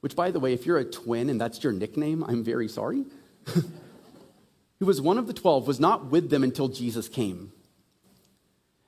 which, 0.00 0.16
by 0.16 0.30
the 0.30 0.40
way, 0.40 0.52
if 0.52 0.66
you're 0.66 0.78
a 0.78 0.84
twin 0.84 1.28
and 1.30 1.40
that's 1.40 1.62
your 1.62 1.72
nickname, 1.72 2.22
I'm 2.24 2.44
very 2.44 2.68
sorry, 2.68 3.04
who 3.46 4.86
was 4.86 5.00
one 5.00 5.18
of 5.18 5.26
the 5.26 5.32
twelve, 5.32 5.66
was 5.66 5.80
not 5.80 6.10
with 6.10 6.30
them 6.30 6.42
until 6.42 6.68
Jesus 6.68 7.08
came. 7.08 7.52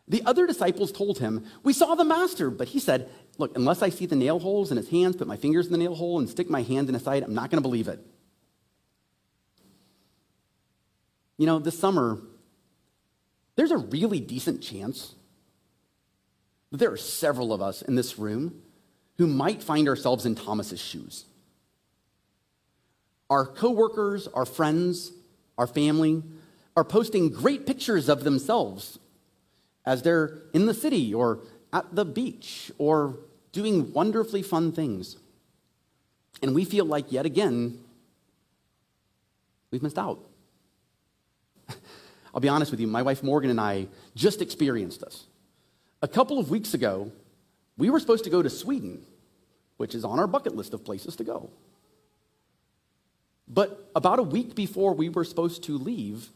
The 0.08 0.22
other 0.24 0.46
disciples 0.46 0.92
told 0.92 1.18
him, 1.18 1.44
We 1.62 1.72
saw 1.72 1.94
the 1.94 2.04
master, 2.04 2.50
but 2.50 2.68
he 2.68 2.78
said, 2.78 3.08
Look, 3.38 3.56
unless 3.56 3.82
I 3.82 3.90
see 3.90 4.06
the 4.06 4.16
nail 4.16 4.38
holes 4.38 4.70
in 4.70 4.76
his 4.76 4.88
hands, 4.88 5.16
put 5.16 5.26
my 5.26 5.36
fingers 5.36 5.66
in 5.66 5.72
the 5.72 5.78
nail 5.78 5.94
hole, 5.94 6.18
and 6.18 6.28
stick 6.28 6.48
my 6.48 6.62
hand 6.62 6.88
in 6.88 6.94
his 6.94 7.02
side, 7.02 7.22
I'm 7.22 7.34
not 7.34 7.50
going 7.50 7.62
to 7.62 7.68
believe 7.68 7.88
it. 7.88 8.04
You 11.36 11.46
know, 11.46 11.58
this 11.58 11.78
summer, 11.78 12.18
there's 13.56 13.70
a 13.70 13.76
really 13.76 14.20
decent 14.20 14.62
chance 14.62 15.14
that 16.70 16.78
there 16.78 16.92
are 16.92 16.96
several 16.96 17.52
of 17.52 17.60
us 17.60 17.82
in 17.82 17.94
this 17.94 18.18
room 18.18 18.62
who 19.18 19.26
might 19.26 19.62
find 19.62 19.88
ourselves 19.88 20.24
in 20.24 20.34
Thomas's 20.34 20.80
shoes. 20.80 21.24
Our 23.28 23.46
coworkers, 23.46 24.28
our 24.28 24.46
friends, 24.46 25.12
our 25.58 25.66
family 25.66 26.22
are 26.76 26.84
posting 26.84 27.30
great 27.30 27.66
pictures 27.66 28.08
of 28.08 28.24
themselves 28.24 28.98
as 29.84 30.02
they're 30.02 30.42
in 30.52 30.66
the 30.66 30.74
city 30.74 31.14
or 31.14 31.40
at 31.72 31.94
the 31.94 32.04
beach 32.04 32.70
or 32.78 33.18
doing 33.52 33.92
wonderfully 33.92 34.42
fun 34.42 34.72
things. 34.72 35.16
And 36.42 36.54
we 36.54 36.64
feel 36.64 36.84
like, 36.84 37.10
yet 37.10 37.26
again, 37.26 37.78
we've 39.70 39.82
missed 39.82 39.98
out. 39.98 40.20
I'll 42.34 42.40
be 42.40 42.48
honest 42.48 42.70
with 42.70 42.80
you, 42.80 42.86
my 42.86 43.02
wife 43.02 43.22
Morgan 43.22 43.50
and 43.50 43.60
I 43.60 43.88
just 44.14 44.42
experienced 44.42 45.00
this. 45.00 45.26
A 46.02 46.08
couple 46.08 46.38
of 46.38 46.50
weeks 46.50 46.74
ago, 46.74 47.10
we 47.78 47.90
were 47.90 48.00
supposed 48.00 48.24
to 48.24 48.30
go 48.30 48.42
to 48.42 48.50
Sweden, 48.50 49.04
which 49.76 49.94
is 49.94 50.04
on 50.04 50.18
our 50.18 50.26
bucket 50.26 50.54
list 50.54 50.74
of 50.74 50.84
places 50.84 51.16
to 51.16 51.24
go. 51.24 51.50
But 53.48 53.90
about 53.94 54.18
a 54.18 54.22
week 54.22 54.54
before 54.54 54.94
we 54.94 55.08
were 55.08 55.24
supposed 55.24 55.64
to 55.64 55.78
leave, 55.78 56.30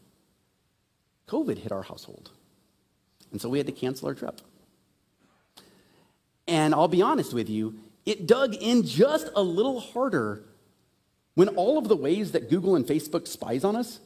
COVID 1.29 1.59
hit 1.59 1.73
our 1.73 1.83
household. 1.83 2.31
And 3.33 3.41
so 3.41 3.49
we 3.49 3.59
had 3.59 3.67
to 3.67 3.73
cancel 3.73 4.09
our 4.09 4.15
trip. 4.15 4.41
And 6.47 6.75
I'll 6.75 6.89
be 6.89 7.03
honest 7.03 7.33
with 7.33 7.49
you, 7.49 7.75
it 8.07 8.27
dug 8.27 8.55
in 8.55 8.85
just 8.85 9.29
a 9.37 9.43
little 9.43 9.81
harder 9.81 10.45
when 11.35 11.49
all 11.49 11.79
of 11.79 11.89
the 11.89 11.97
ways 11.97 12.33
that 12.33 12.51
Google 12.51 12.77
and 12.77 12.85
Facebook 12.85 13.29
spies 13.29 13.65
on 13.65 13.77
us 13.77 14.01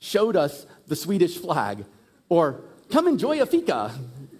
showed 0.00 0.36
us 0.36 0.66
the 0.86 0.96
Swedish 0.96 1.38
flag 1.38 1.84
or 2.28 2.60
come 2.90 3.08
enjoy 3.08 3.40
a 3.40 3.46
fika, 3.46 3.92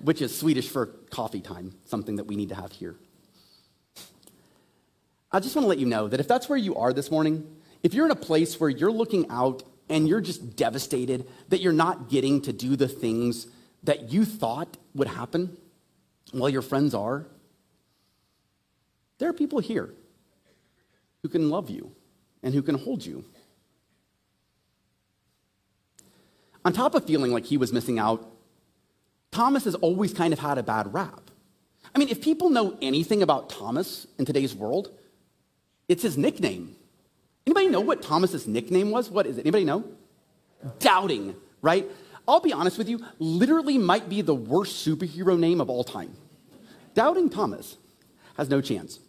which 0.02 0.23
is 0.23 0.37
Swedish 0.37 0.68
for 0.68 0.87
coffee 1.11 1.40
time, 1.40 1.75
something 1.85 2.16
that 2.16 2.25
we 2.25 2.37
need 2.37 2.50
to 2.50 2.54
have 2.54 2.73
here. 2.73 2.97
I 5.30 5.40
just 5.40 5.54
want 5.54 5.64
to 5.64 5.68
let 5.68 5.78
you 5.78 5.87
know 5.87 6.09
that 6.09 6.21
if 6.21 6.28
that's 6.28 6.49
where 6.49 6.59
you 6.59 6.76
are 6.76 6.92
this 6.92 7.11
morning, 7.11 7.47
if 7.83 7.95
you're 7.95 8.07
in 8.07 8.11
a 8.11 8.16
place 8.16 8.59
where 8.59 8.71
you're 8.71 8.92
looking 8.92 9.28
out 9.30 9.62
and 9.88 10.09
you're 10.09 10.21
just 10.21 10.57
devastated 10.57 11.26
that 11.49 11.61
you're 11.61 11.73
not 11.73 12.09
getting 12.09 12.40
to 12.42 12.52
do 12.52 12.76
the 12.76 12.88
things 12.88 13.47
that 13.83 14.11
you 14.11 14.25
thought 14.25 14.76
would 14.95 15.09
happen 15.09 15.57
while 16.32 16.49
your 16.49 16.62
friends 16.62 16.94
are, 16.94 17.26
there 19.18 19.28
are 19.28 19.32
people 19.32 19.58
here 19.58 19.94
who 21.23 21.28
can 21.28 21.50
love 21.50 21.70
you 21.70 21.92
and 22.42 22.54
who 22.54 22.62
can 22.62 22.76
hold 22.76 23.04
you. 23.04 23.25
On 26.64 26.73
top 26.73 26.94
of 26.94 27.04
feeling 27.04 27.32
like 27.32 27.47
he 27.47 27.56
was 27.56 27.73
missing 27.73 27.99
out, 27.99 28.30
Thomas 29.30 29.64
has 29.64 29.75
always 29.76 30.12
kind 30.12 30.32
of 30.32 30.38
had 30.38 30.58
a 30.58 30.62
bad 30.62 30.92
rap. 30.92 31.30
I 31.94 31.99
mean, 31.99 32.08
if 32.08 32.20
people 32.20 32.50
know 32.50 32.76
anything 32.82 33.23
about 33.23 33.50
Thomas 33.50 34.06
in 34.18 34.25
today's 34.25 34.54
world, 34.54 34.90
it's 35.88 36.02
his 36.02 36.18
nickname. 36.18 36.76
Anybody 37.47 37.68
know 37.68 37.80
what 37.80 38.02
Thomas's 38.02 38.47
nickname 38.47 38.90
was? 38.90 39.11
What 39.11 39.26
is 39.26 39.38
it? 39.38 39.42
Anybody 39.42 39.64
know? 39.64 39.85
Doubting, 40.80 41.35
right? 41.62 41.90
I'll 42.28 42.40
be 42.40 42.52
honest 42.52 42.76
with 42.76 42.90
you, 42.90 43.00
literally 43.18 43.78
might 43.78 44.08
be 44.11 44.20
the 44.20 44.35
worst 44.35 44.87
superhero 44.87 45.38
name 45.38 45.62
of 45.62 45.70
all 45.70 45.82
time. 45.82 46.14
Doubting 46.92 47.30
Thomas 47.30 47.78
has 48.37 48.50
no 48.50 48.61
chance. 48.61 49.00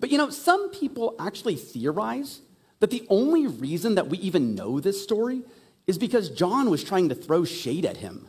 But 0.00 0.10
you 0.10 0.16
know, 0.16 0.30
some 0.30 0.70
people 0.70 1.14
actually 1.18 1.56
theorize 1.56 2.40
that 2.80 2.90
the 2.90 3.06
only 3.10 3.46
reason 3.46 3.96
that 3.96 4.08
we 4.08 4.16
even 4.18 4.54
know 4.54 4.80
this 4.80 5.02
story 5.02 5.42
is 5.86 5.98
because 5.98 6.30
John 6.30 6.70
was 6.70 6.82
trying 6.82 7.10
to 7.10 7.14
throw 7.14 7.44
shade 7.44 7.84
at 7.84 7.98
him. 7.98 8.28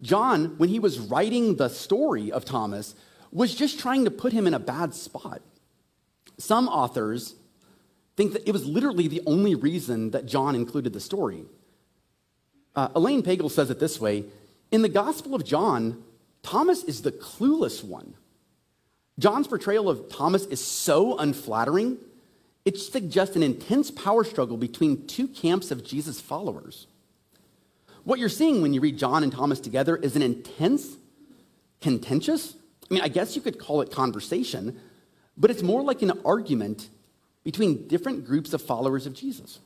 John, 0.00 0.56
when 0.58 0.68
he 0.68 0.78
was 0.78 1.00
writing 1.00 1.56
the 1.56 1.68
story 1.68 2.30
of 2.30 2.44
Thomas, 2.44 2.94
was 3.32 3.54
just 3.54 3.80
trying 3.80 4.04
to 4.04 4.10
put 4.10 4.32
him 4.32 4.46
in 4.46 4.54
a 4.54 4.60
bad 4.60 4.94
spot. 4.94 5.42
Some 6.38 6.68
authors 6.68 7.34
think 8.16 8.34
that 8.34 8.48
it 8.48 8.52
was 8.52 8.66
literally 8.66 9.08
the 9.08 9.22
only 9.26 9.56
reason 9.56 10.10
that 10.12 10.26
John 10.26 10.54
included 10.54 10.92
the 10.92 11.00
story. 11.00 11.46
Uh, 12.76 12.88
Elaine 12.94 13.22
Pagels 13.22 13.52
says 13.52 13.70
it 13.70 13.78
this 13.78 14.00
way 14.00 14.24
In 14.70 14.82
the 14.82 14.88
Gospel 14.88 15.34
of 15.34 15.44
John, 15.44 16.02
Thomas 16.42 16.82
is 16.84 17.02
the 17.02 17.12
clueless 17.12 17.82
one. 17.82 18.14
John's 19.18 19.46
portrayal 19.46 19.88
of 19.88 20.08
Thomas 20.08 20.44
is 20.46 20.64
so 20.64 21.16
unflattering, 21.18 21.98
it 22.64 22.78
suggests 22.78 23.36
an 23.36 23.42
intense 23.42 23.90
power 23.90 24.24
struggle 24.24 24.56
between 24.56 25.06
two 25.06 25.28
camps 25.28 25.70
of 25.70 25.84
Jesus' 25.84 26.20
followers. 26.20 26.86
What 28.02 28.18
you're 28.18 28.28
seeing 28.28 28.60
when 28.60 28.74
you 28.74 28.80
read 28.80 28.98
John 28.98 29.22
and 29.22 29.32
Thomas 29.32 29.60
together 29.60 29.96
is 29.96 30.16
an 30.16 30.22
intense, 30.22 30.96
contentious, 31.80 32.54
I 32.90 32.94
mean, 32.94 33.02
I 33.02 33.08
guess 33.08 33.34
you 33.34 33.42
could 33.42 33.58
call 33.58 33.80
it 33.80 33.90
conversation, 33.90 34.78
but 35.36 35.50
it's 35.50 35.62
more 35.62 35.82
like 35.82 36.02
an 36.02 36.20
argument 36.24 36.88
between 37.44 37.88
different 37.88 38.26
groups 38.26 38.52
of 38.52 38.62
followers 38.62 39.06
of 39.06 39.14
Jesus. 39.14 39.58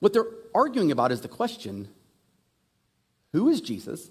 What 0.00 0.12
they're 0.12 0.24
arguing 0.54 0.90
about 0.90 1.12
is 1.12 1.20
the 1.20 1.28
question 1.28 1.88
who 3.32 3.48
is 3.48 3.60
Jesus 3.60 4.10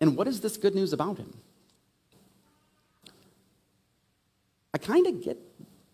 and 0.00 0.16
what 0.16 0.26
is 0.26 0.40
this 0.40 0.56
good 0.56 0.74
news 0.74 0.92
about 0.92 1.18
him? 1.18 1.34
I 4.72 4.78
kind 4.78 5.06
of 5.06 5.22
get 5.22 5.36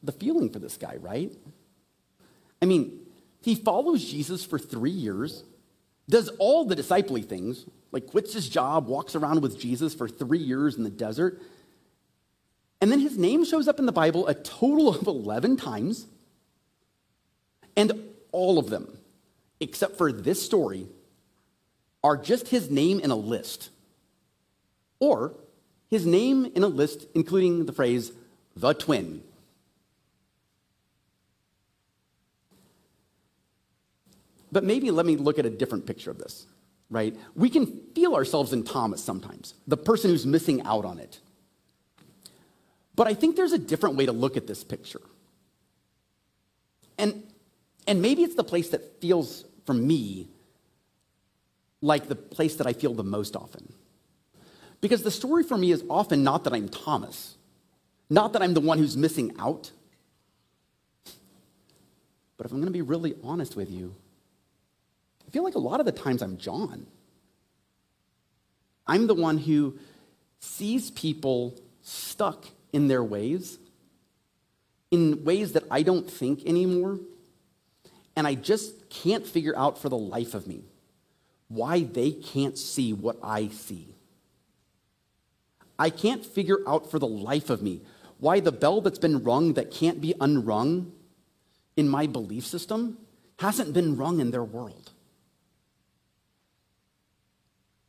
the 0.02 0.12
feeling 0.12 0.50
for 0.50 0.58
this 0.58 0.76
guy, 0.76 0.96
right? 1.00 1.32
I 2.62 2.66
mean, 2.66 3.00
he 3.42 3.54
follows 3.54 4.04
Jesus 4.04 4.44
for 4.44 4.58
three 4.58 4.90
years, 4.90 5.42
does 6.08 6.28
all 6.38 6.64
the 6.64 6.76
disciply 6.76 7.22
things, 7.22 7.64
like 7.90 8.06
quits 8.06 8.32
his 8.32 8.48
job, 8.48 8.86
walks 8.86 9.14
around 9.14 9.40
with 9.40 9.58
Jesus 9.58 9.94
for 9.94 10.08
three 10.08 10.38
years 10.38 10.76
in 10.76 10.84
the 10.84 10.90
desert. 10.90 11.40
And 12.80 12.92
then 12.92 13.00
his 13.00 13.16
name 13.16 13.44
shows 13.44 13.66
up 13.66 13.78
in 13.78 13.86
the 13.86 13.92
Bible 13.92 14.28
a 14.28 14.34
total 14.34 14.88
of 14.88 15.06
11 15.06 15.56
times. 15.56 16.06
And 17.76 17.92
all 18.32 18.58
of 18.58 18.70
them 18.70 18.95
except 19.60 19.96
for 19.96 20.12
this 20.12 20.42
story, 20.42 20.86
are 22.02 22.16
just 22.16 22.48
his 22.48 22.70
name 22.70 23.00
in 23.00 23.10
a 23.10 23.16
list, 23.16 23.70
or 25.00 25.34
his 25.88 26.06
name 26.06 26.46
in 26.54 26.62
a 26.62 26.68
list 26.68 27.06
including 27.14 27.66
the 27.66 27.72
phrase, 27.72 28.12
the 28.56 28.72
twin. 28.72 29.22
But 34.52 34.64
maybe 34.64 34.90
let 34.90 35.04
me 35.04 35.16
look 35.16 35.38
at 35.38 35.46
a 35.46 35.50
different 35.50 35.86
picture 35.86 36.10
of 36.10 36.18
this, 36.18 36.46
right? 36.88 37.14
We 37.34 37.50
can 37.50 37.66
feel 37.94 38.14
ourselves 38.14 38.52
in 38.52 38.64
Thomas 38.64 39.02
sometimes, 39.02 39.54
the 39.66 39.76
person 39.76 40.10
who's 40.10 40.24
missing 40.24 40.62
out 40.62 40.84
on 40.84 40.98
it. 40.98 41.18
But 42.94 43.06
I 43.06 43.14
think 43.14 43.36
there's 43.36 43.52
a 43.52 43.58
different 43.58 43.96
way 43.96 44.06
to 44.06 44.12
look 44.12 44.36
at 44.36 44.46
this 44.46 44.64
picture. 44.64 45.02
And 47.86 48.02
maybe 48.02 48.22
it's 48.22 48.34
the 48.34 48.44
place 48.44 48.70
that 48.70 49.00
feels, 49.00 49.44
for 49.64 49.74
me, 49.74 50.28
like 51.80 52.08
the 52.08 52.16
place 52.16 52.56
that 52.56 52.66
I 52.66 52.72
feel 52.72 52.94
the 52.94 53.04
most 53.04 53.36
often. 53.36 53.72
Because 54.80 55.02
the 55.02 55.10
story 55.10 55.44
for 55.44 55.56
me 55.56 55.70
is 55.70 55.84
often 55.88 56.22
not 56.22 56.44
that 56.44 56.52
I'm 56.52 56.68
Thomas, 56.68 57.36
not 58.10 58.32
that 58.32 58.42
I'm 58.42 58.54
the 58.54 58.60
one 58.60 58.78
who's 58.78 58.96
missing 58.96 59.34
out. 59.38 59.70
But 62.36 62.46
if 62.46 62.52
I'm 62.52 62.58
going 62.58 62.66
to 62.66 62.72
be 62.72 62.82
really 62.82 63.14
honest 63.22 63.56
with 63.56 63.70
you, 63.70 63.94
I 65.26 65.30
feel 65.30 65.42
like 65.42 65.54
a 65.54 65.60
lot 65.60 65.80
of 65.80 65.86
the 65.86 65.92
times 65.92 66.22
I'm 66.22 66.36
John. 66.36 66.86
I'm 68.86 69.06
the 69.06 69.14
one 69.14 69.38
who 69.38 69.78
sees 70.38 70.90
people 70.90 71.58
stuck 71.82 72.46
in 72.72 72.88
their 72.88 73.02
ways, 73.02 73.58
in 74.90 75.24
ways 75.24 75.52
that 75.52 75.64
I 75.70 75.82
don't 75.82 76.08
think 76.08 76.44
anymore 76.46 76.98
and 78.16 78.26
I 78.26 78.34
just 78.34 78.88
can't 78.88 79.26
figure 79.26 79.56
out 79.56 79.78
for 79.78 79.88
the 79.88 79.98
life 79.98 80.34
of 80.34 80.46
me 80.46 80.64
why 81.48 81.82
they 81.82 82.10
can't 82.10 82.58
see 82.58 82.92
what 82.92 83.18
I 83.22 83.48
see. 83.48 83.94
I 85.78 85.90
can't 85.90 86.24
figure 86.24 86.58
out 86.66 86.90
for 86.90 86.98
the 86.98 87.06
life 87.06 87.50
of 87.50 87.62
me 87.62 87.82
why 88.18 88.40
the 88.40 88.50
bell 88.50 88.80
that's 88.80 88.98
been 88.98 89.22
rung 89.22 89.52
that 89.52 89.70
can't 89.70 90.00
be 90.00 90.14
unrung 90.20 90.92
in 91.76 91.88
my 91.88 92.06
belief 92.06 92.46
system 92.46 92.96
hasn't 93.38 93.74
been 93.74 93.96
rung 93.96 94.20
in 94.20 94.30
their 94.30 94.42
world. 94.42 94.90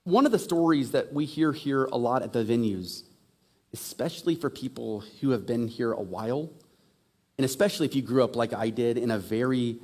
One 0.03 0.25
of 0.25 0.31
the 0.31 0.39
stories 0.39 0.91
that 0.91 1.13
we 1.13 1.25
hear 1.25 1.53
here 1.53 1.85
a 1.85 1.97
lot 1.97 2.23
at 2.23 2.33
the 2.33 2.43
venues, 2.43 3.03
especially 3.73 4.35
for 4.35 4.49
people 4.49 5.03
who 5.21 5.31
have 5.31 5.45
been 5.45 5.67
here 5.69 5.93
a 5.93 6.01
while, 6.01 6.49
and 7.37 7.45
especially 7.45 7.85
if 7.87 7.95
you 7.95 8.01
grew 8.01 8.23
up 8.23 8.35
like 8.35 8.53
I 8.53 8.69
did 8.69 8.97
in 8.97 9.11
a 9.11 9.19
very 9.19 9.79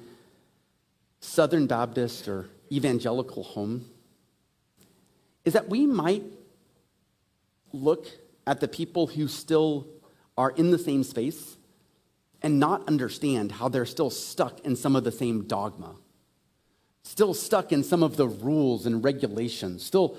Southern 1.24 1.68
Baptist 1.68 2.28
or 2.28 2.50
evangelical 2.70 3.44
home, 3.44 3.86
is 5.46 5.54
that 5.54 5.70
we 5.70 5.88
might 5.88 6.24
look 7.72 8.08
at 8.46 8.60
the 8.60 8.68
people 8.68 9.08
who 9.08 9.28
still 9.28 9.88
are 10.38 10.52
in 10.52 10.72
the 10.72 10.78
same 10.78 11.04
space 11.04 11.56
and 12.42 12.60
not 12.60 12.86
understand 12.90 13.54
how 13.54 13.70
they're 13.70 13.86
still 13.86 14.10
stuck 14.10 14.60
in 14.62 14.76
some 14.76 14.98
of 14.98 15.06
the 15.06 15.12
same 15.12 15.44
dogma, 15.44 15.96
still 17.04 17.34
stuck 17.34 17.72
in 17.72 17.84
some 17.84 18.04
of 18.04 18.18
the 18.18 18.28
rules 18.28 18.86
and 18.86 19.02
regulations, 19.02 19.84
still 19.84 20.18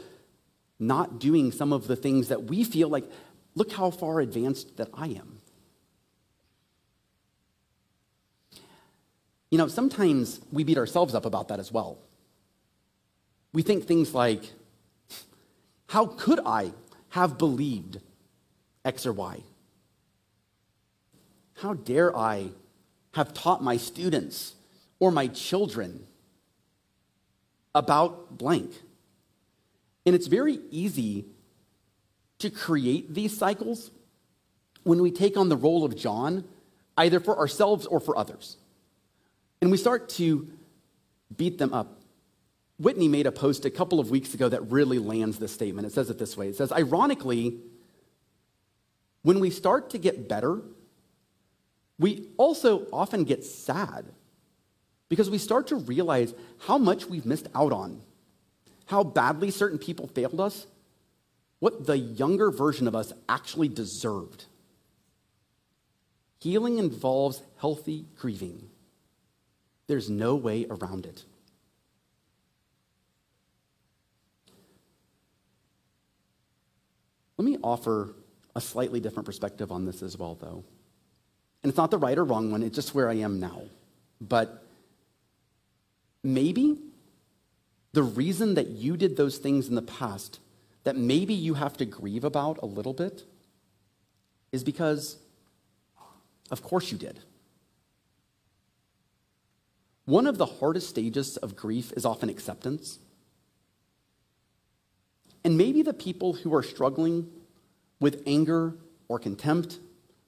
not 0.78 1.18
doing 1.18 1.52
some 1.52 1.72
of 1.72 1.86
the 1.86 1.96
things 1.96 2.28
that 2.28 2.44
we 2.44 2.64
feel 2.64 2.88
like, 2.88 3.04
look 3.54 3.72
how 3.72 3.90
far 3.90 4.20
advanced 4.20 4.78
that 4.78 4.88
I 4.94 5.08
am. 5.08 5.33
You 9.54 9.58
know, 9.58 9.68
sometimes 9.68 10.40
we 10.50 10.64
beat 10.64 10.78
ourselves 10.78 11.14
up 11.14 11.24
about 11.24 11.46
that 11.46 11.60
as 11.60 11.70
well. 11.70 11.96
We 13.52 13.62
think 13.62 13.84
things 13.84 14.12
like, 14.12 14.42
how 15.86 16.06
could 16.06 16.40
I 16.44 16.72
have 17.10 17.38
believed 17.38 18.00
X 18.84 19.06
or 19.06 19.12
Y? 19.12 19.44
How 21.58 21.74
dare 21.74 22.16
I 22.16 22.48
have 23.12 23.32
taught 23.32 23.62
my 23.62 23.76
students 23.76 24.56
or 24.98 25.12
my 25.12 25.28
children 25.28 26.04
about 27.76 28.36
blank? 28.36 28.72
And 30.04 30.16
it's 30.16 30.26
very 30.26 30.58
easy 30.72 31.26
to 32.40 32.50
create 32.50 33.14
these 33.14 33.38
cycles 33.38 33.92
when 34.82 35.00
we 35.00 35.12
take 35.12 35.36
on 35.36 35.48
the 35.48 35.56
role 35.56 35.84
of 35.84 35.96
John, 35.96 36.42
either 36.96 37.20
for 37.20 37.38
ourselves 37.38 37.86
or 37.86 38.00
for 38.00 38.18
others. 38.18 38.56
And 39.60 39.70
we 39.70 39.76
start 39.76 40.08
to 40.10 40.48
beat 41.34 41.58
them 41.58 41.72
up. 41.72 42.00
Whitney 42.78 43.08
made 43.08 43.26
a 43.26 43.32
post 43.32 43.64
a 43.64 43.70
couple 43.70 44.00
of 44.00 44.10
weeks 44.10 44.34
ago 44.34 44.48
that 44.48 44.70
really 44.70 44.98
lands 44.98 45.38
this 45.38 45.52
statement. 45.52 45.86
It 45.86 45.92
says 45.92 46.10
it 46.10 46.18
this 46.18 46.36
way 46.36 46.48
It 46.48 46.56
says, 46.56 46.72
Ironically, 46.72 47.60
when 49.22 49.40
we 49.40 49.50
start 49.50 49.90
to 49.90 49.98
get 49.98 50.28
better, 50.28 50.60
we 51.98 52.28
also 52.36 52.86
often 52.92 53.24
get 53.24 53.44
sad 53.44 54.04
because 55.08 55.30
we 55.30 55.38
start 55.38 55.68
to 55.68 55.76
realize 55.76 56.34
how 56.66 56.76
much 56.76 57.06
we've 57.06 57.24
missed 57.24 57.46
out 57.54 57.72
on, 57.72 58.00
how 58.86 59.04
badly 59.04 59.50
certain 59.50 59.78
people 59.78 60.08
failed 60.08 60.40
us, 60.40 60.66
what 61.60 61.86
the 61.86 61.96
younger 61.96 62.50
version 62.50 62.88
of 62.88 62.94
us 62.94 63.12
actually 63.28 63.68
deserved. 63.68 64.44
Healing 66.40 66.78
involves 66.78 67.40
healthy 67.58 68.04
grieving. 68.18 68.68
There's 69.86 70.08
no 70.08 70.34
way 70.34 70.66
around 70.68 71.06
it. 71.06 71.24
Let 77.36 77.44
me 77.44 77.58
offer 77.62 78.14
a 78.54 78.60
slightly 78.60 79.00
different 79.00 79.26
perspective 79.26 79.72
on 79.72 79.84
this 79.84 80.02
as 80.02 80.16
well, 80.16 80.36
though. 80.40 80.64
And 81.62 81.70
it's 81.70 81.76
not 81.76 81.90
the 81.90 81.98
right 81.98 82.16
or 82.16 82.24
wrong 82.24 82.50
one, 82.50 82.62
it's 82.62 82.74
just 82.74 82.94
where 82.94 83.08
I 83.08 83.14
am 83.14 83.40
now. 83.40 83.62
But 84.20 84.64
maybe 86.22 86.78
the 87.92 88.02
reason 88.02 88.54
that 88.54 88.68
you 88.68 88.96
did 88.96 89.16
those 89.16 89.38
things 89.38 89.68
in 89.68 89.74
the 89.74 89.82
past 89.82 90.40
that 90.84 90.96
maybe 90.96 91.34
you 91.34 91.54
have 91.54 91.76
to 91.78 91.84
grieve 91.84 92.24
about 92.24 92.58
a 92.62 92.66
little 92.66 92.92
bit 92.92 93.24
is 94.52 94.62
because, 94.62 95.16
of 96.50 96.62
course, 96.62 96.92
you 96.92 96.98
did. 96.98 97.20
One 100.04 100.26
of 100.26 100.36
the 100.38 100.46
hardest 100.46 100.88
stages 100.88 101.36
of 101.38 101.56
grief 101.56 101.92
is 101.96 102.04
often 102.04 102.28
acceptance. 102.28 102.98
And 105.42 105.56
maybe 105.56 105.82
the 105.82 105.94
people 105.94 106.34
who 106.34 106.54
are 106.54 106.62
struggling 106.62 107.30
with 108.00 108.22
anger 108.26 108.76
or 109.08 109.18
contempt 109.18 109.78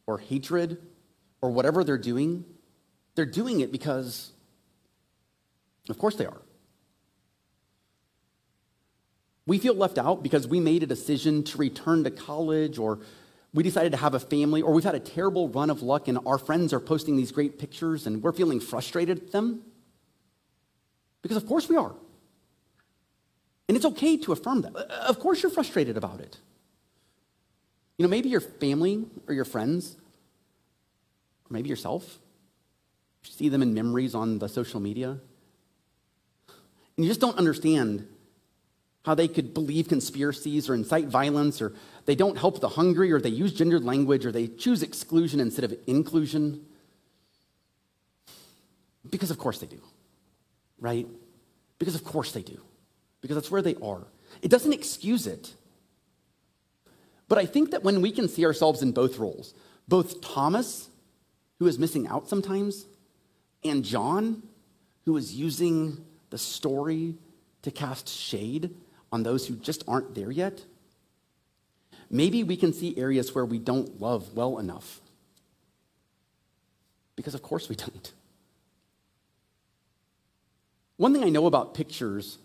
or 0.06 0.18
hatred 0.18 0.78
or 1.40 1.50
whatever 1.50 1.84
they're 1.84 1.98
doing, 1.98 2.44
they're 3.14 3.26
doing 3.26 3.60
it 3.60 3.72
because, 3.72 4.32
of 5.88 5.98
course, 5.98 6.16
they 6.16 6.26
are. 6.26 6.42
We 9.46 9.58
feel 9.58 9.74
left 9.74 9.96
out 9.96 10.22
because 10.22 10.48
we 10.48 10.58
made 10.58 10.82
a 10.82 10.86
decision 10.86 11.44
to 11.44 11.58
return 11.58 12.02
to 12.04 12.10
college, 12.10 12.78
or 12.78 12.98
we 13.56 13.62
decided 13.62 13.90
to 13.92 13.96
have 13.96 14.12
a 14.12 14.20
family, 14.20 14.60
or 14.60 14.74
we've 14.74 14.84
had 14.84 14.94
a 14.94 15.00
terrible 15.00 15.48
run 15.48 15.70
of 15.70 15.80
luck 15.80 16.08
and 16.08 16.18
our 16.26 16.36
friends 16.36 16.74
are 16.74 16.78
posting 16.78 17.16
these 17.16 17.32
great 17.32 17.58
pictures 17.58 18.06
and 18.06 18.22
we're 18.22 18.32
feeling 18.32 18.60
frustrated 18.60 19.18
at 19.18 19.32
them. 19.32 19.62
Because, 21.22 21.38
of 21.38 21.46
course, 21.46 21.66
we 21.66 21.74
are. 21.74 21.94
And 23.66 23.74
it's 23.74 23.86
okay 23.86 24.18
to 24.18 24.32
affirm 24.32 24.60
that. 24.60 24.76
Uh, 24.76 25.06
of 25.08 25.18
course, 25.18 25.42
you're 25.42 25.50
frustrated 25.50 25.96
about 25.96 26.20
it. 26.20 26.36
You 27.96 28.02
know, 28.02 28.10
maybe 28.10 28.28
your 28.28 28.42
family 28.42 29.06
or 29.26 29.32
your 29.32 29.46
friends 29.46 29.96
or 31.48 31.54
maybe 31.54 31.70
yourself. 31.70 32.18
You 33.24 33.32
see 33.32 33.48
them 33.48 33.62
in 33.62 33.72
memories 33.72 34.14
on 34.14 34.38
the 34.38 34.50
social 34.50 34.80
media. 34.80 35.18
And 36.96 37.06
you 37.06 37.08
just 37.08 37.20
don't 37.20 37.38
understand 37.38 38.06
how 39.06 39.14
they 39.14 39.28
could 39.28 39.54
believe 39.54 39.86
conspiracies 39.86 40.68
or 40.68 40.74
incite 40.74 41.06
violence, 41.06 41.62
or 41.62 41.72
they 42.06 42.16
don't 42.16 42.36
help 42.36 42.60
the 42.60 42.68
hungry, 42.68 43.12
or 43.12 43.20
they 43.20 43.28
use 43.28 43.52
gendered 43.52 43.84
language, 43.84 44.26
or 44.26 44.32
they 44.32 44.48
choose 44.48 44.82
exclusion 44.82 45.38
instead 45.38 45.64
of 45.64 45.72
inclusion. 45.86 46.60
Because 49.08 49.30
of 49.30 49.38
course 49.38 49.60
they 49.60 49.68
do, 49.68 49.80
right? 50.80 51.06
Because 51.78 51.94
of 51.94 52.02
course 52.02 52.32
they 52.32 52.42
do. 52.42 52.60
Because 53.20 53.36
that's 53.36 53.50
where 53.50 53.62
they 53.62 53.76
are. 53.76 54.02
It 54.42 54.50
doesn't 54.50 54.72
excuse 54.72 55.28
it. 55.28 55.54
But 57.28 57.38
I 57.38 57.46
think 57.46 57.70
that 57.70 57.84
when 57.84 58.02
we 58.02 58.10
can 58.10 58.28
see 58.28 58.44
ourselves 58.44 58.82
in 58.82 58.90
both 58.90 59.18
roles, 59.18 59.54
both 59.86 60.20
Thomas 60.20 60.88
who 61.60 61.68
is 61.68 61.78
missing 61.78 62.08
out 62.08 62.28
sometimes, 62.28 62.86
and 63.62 63.84
John, 63.84 64.42
who 65.04 65.16
is 65.16 65.32
using 65.32 66.04
the 66.30 66.38
story 66.38 67.14
to 67.62 67.70
cast 67.70 68.08
shade 68.08 68.74
on 69.16 69.22
those 69.22 69.46
who 69.46 69.56
just 69.56 69.82
aren't 69.88 70.14
there 70.14 70.30
yet. 70.30 70.62
Maybe 72.10 72.44
we 72.44 72.54
can 72.54 72.74
see 72.74 72.96
areas 72.98 73.34
where 73.34 73.46
we 73.46 73.58
don't 73.58 73.98
love 73.98 74.34
well 74.34 74.58
enough. 74.58 75.00
Because, 77.16 77.34
of 77.34 77.42
course, 77.42 77.70
we 77.70 77.76
don't. 77.76 78.12
One 80.98 81.14
thing 81.14 81.24
I 81.24 81.30
know 81.30 81.46
about 81.46 81.72
pictures 81.72 82.36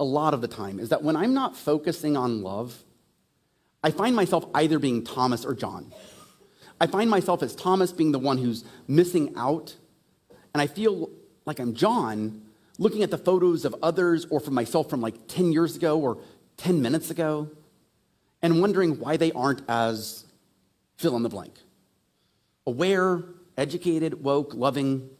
a 0.00 0.04
lot 0.04 0.32
of 0.32 0.40
the 0.40 0.48
time 0.48 0.80
is 0.80 0.88
that 0.88 1.02
when 1.02 1.14
I'm 1.14 1.34
not 1.34 1.54
focusing 1.54 2.16
on 2.16 2.42
love, 2.42 2.82
I 3.84 3.90
find 3.90 4.16
myself 4.16 4.46
either 4.54 4.78
being 4.78 5.04
Thomas 5.04 5.44
or 5.44 5.54
John. 5.54 5.92
I 6.80 6.86
find 6.86 7.10
myself 7.10 7.42
as 7.42 7.54
Thomas 7.54 7.92
being 7.92 8.12
the 8.12 8.18
one 8.18 8.38
who's 8.38 8.64
missing 8.86 9.34
out, 9.36 9.76
and 10.54 10.62
I 10.62 10.68
feel 10.68 11.10
like 11.44 11.58
I'm 11.58 11.74
John 11.74 12.47
looking 12.78 13.02
at 13.02 13.10
the 13.10 13.18
photos 13.18 13.64
of 13.64 13.74
others 13.82 14.26
or 14.30 14.40
from 14.40 14.54
myself 14.54 14.88
from 14.88 15.00
like 15.00 15.26
10 15.28 15.52
years 15.52 15.76
ago 15.76 15.98
or 15.98 16.18
10 16.58 16.80
minutes 16.80 17.10
ago 17.10 17.50
and 18.40 18.60
wondering 18.60 18.98
why 18.98 19.16
they 19.16 19.32
aren't 19.32 19.62
as 19.68 20.24
fill 20.96 21.16
in 21.16 21.22
the 21.22 21.28
blank. 21.28 21.54
Aware, 22.66 23.24
educated, 23.56 24.22
woke, 24.22 24.54
loving 24.54 25.10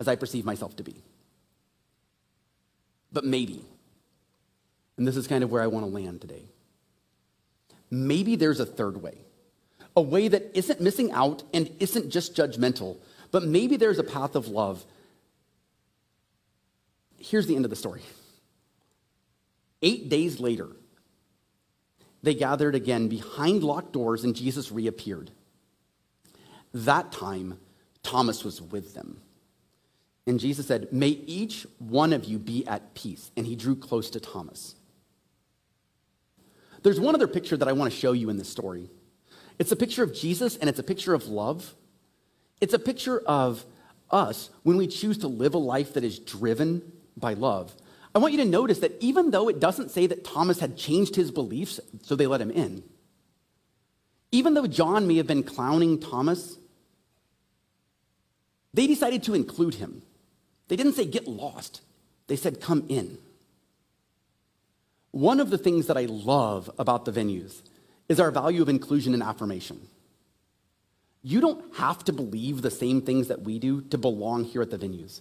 as 0.00 0.08
I 0.08 0.16
perceive 0.16 0.44
myself 0.44 0.76
to 0.76 0.82
be. 0.82 1.02
But 3.12 3.24
maybe, 3.24 3.64
and 4.96 5.06
this 5.06 5.16
is 5.16 5.26
kind 5.26 5.44
of 5.44 5.50
where 5.50 5.62
I 5.62 5.68
want 5.68 5.86
to 5.86 5.90
land 5.90 6.20
today, 6.20 6.42
maybe 7.90 8.36
there's 8.36 8.60
a 8.60 8.66
third 8.66 9.00
way 9.02 9.18
a 9.96 10.02
way 10.02 10.28
that 10.28 10.50
isn't 10.54 10.80
missing 10.80 11.10
out 11.12 11.42
and 11.54 11.70
isn't 11.80 12.10
just 12.10 12.36
judgmental, 12.36 12.98
but 13.30 13.42
maybe 13.42 13.76
there's 13.76 13.98
a 13.98 14.04
path 14.04 14.36
of 14.36 14.46
love. 14.46 14.84
Here's 17.28 17.46
the 17.46 17.56
end 17.56 17.64
of 17.64 17.70
the 17.70 17.76
story. 17.76 18.02
Eight 19.82 20.08
days 20.08 20.38
later, 20.38 20.68
they 22.22 22.34
gathered 22.34 22.74
again 22.74 23.08
behind 23.08 23.64
locked 23.64 23.92
doors, 23.92 24.24
and 24.24 24.34
Jesus 24.34 24.70
reappeared. 24.70 25.30
That 26.72 27.10
time, 27.10 27.58
Thomas 28.02 28.44
was 28.44 28.62
with 28.62 28.94
them. 28.94 29.20
And 30.26 30.38
Jesus 30.38 30.66
said, 30.66 30.92
May 30.92 31.08
each 31.08 31.66
one 31.78 32.12
of 32.12 32.24
you 32.24 32.38
be 32.38 32.66
at 32.66 32.94
peace. 32.94 33.30
And 33.36 33.46
he 33.46 33.56
drew 33.56 33.76
close 33.76 34.10
to 34.10 34.20
Thomas. 34.20 34.74
there's 36.82 37.00
one 37.00 37.14
other 37.14 37.28
picture 37.28 37.56
that 37.56 37.68
I 37.68 37.72
want 37.72 37.92
to 37.92 37.98
show 37.98 38.12
you 38.12 38.30
in 38.30 38.36
this 38.36 38.48
story. 38.48 38.88
It's 39.58 39.72
a 39.72 39.76
picture 39.76 40.02
of 40.02 40.14
Jesus 40.14 40.56
and 40.56 40.68
it's 40.68 40.78
a 40.78 40.84
picture 40.84 41.14
of 41.14 41.26
love. 41.26 41.74
It's 42.60 42.74
a 42.74 42.78
picture 42.78 43.20
of 43.20 43.64
us 44.10 44.50
when 44.62 44.76
we 44.76 44.86
choose 44.86 45.18
to 45.18 45.28
live 45.28 45.54
a 45.54 45.58
life 45.58 45.94
that 45.94 46.04
is 46.04 46.18
driven 46.18 46.92
by 47.16 47.34
love. 47.34 47.74
I 48.14 48.18
want 48.18 48.32
you 48.32 48.38
to 48.38 48.48
notice 48.48 48.78
that 48.78 48.96
even 49.00 49.30
though 49.30 49.48
it 49.48 49.60
doesn't 49.60 49.90
say 49.90 50.06
that 50.06 50.24
Thomas 50.24 50.60
had 50.60 50.76
changed 50.76 51.16
his 51.16 51.30
beliefs, 51.30 51.80
so 52.02 52.16
they 52.16 52.26
let 52.26 52.40
him 52.40 52.50
in, 52.50 52.82
even 54.32 54.54
though 54.54 54.66
John 54.66 55.06
may 55.06 55.16
have 55.16 55.26
been 55.26 55.42
clowning 55.42 56.00
Thomas, 56.00 56.58
they 58.74 58.86
decided 58.86 59.22
to 59.24 59.34
include 59.34 59.74
him. 59.74 60.02
They 60.68 60.76
didn't 60.76 60.94
say, 60.94 61.06
get 61.06 61.28
lost. 61.28 61.82
They 62.26 62.36
said, 62.36 62.60
come 62.60 62.84
in. 62.88 63.18
One 65.12 65.40
of 65.40 65.50
the 65.50 65.58
things 65.58 65.86
that 65.86 65.96
I 65.96 66.06
love 66.06 66.70
about 66.78 67.04
the 67.04 67.12
venues 67.12 67.62
is 68.08 68.20
our 68.20 68.30
value 68.30 68.62
of 68.62 68.68
inclusion 68.68 69.14
and 69.14 69.22
affirmation. 69.22 69.88
You 71.22 71.40
don't 71.40 71.74
have 71.76 72.04
to 72.04 72.12
believe 72.12 72.62
the 72.62 72.70
same 72.70 73.00
things 73.00 73.28
that 73.28 73.42
we 73.42 73.58
do 73.58 73.80
to 73.82 73.98
belong 73.98 74.44
here 74.44 74.62
at 74.62 74.70
the 74.70 74.78
venues. 74.78 75.20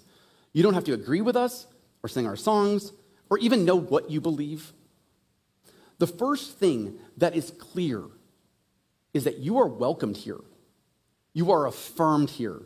You 0.54 0.64
don't 0.64 0.74
have 0.74 0.84
to 0.86 0.94
agree 0.94 1.22
with 1.22 1.36
us 1.36 1.68
or 2.06 2.08
sing 2.08 2.28
our 2.28 2.36
songs 2.36 2.94
or 3.32 3.39
even 3.39 3.65
know 3.65 3.76
what 3.76 4.12
you 4.12 4.22
believe. 4.22 4.74
The 5.98 6.06
first 6.06 6.60
thing 6.60 7.00
that 7.18 7.36
is 7.36 7.50
clear 7.50 8.04
is 9.15 9.24
that 9.24 9.39
you 9.39 9.58
are 9.58 9.68
welcomed 9.68 10.18
here. 10.18 10.41
You 11.34 11.52
are 11.52 11.65
affirmed 11.65 12.30
here. 12.30 12.62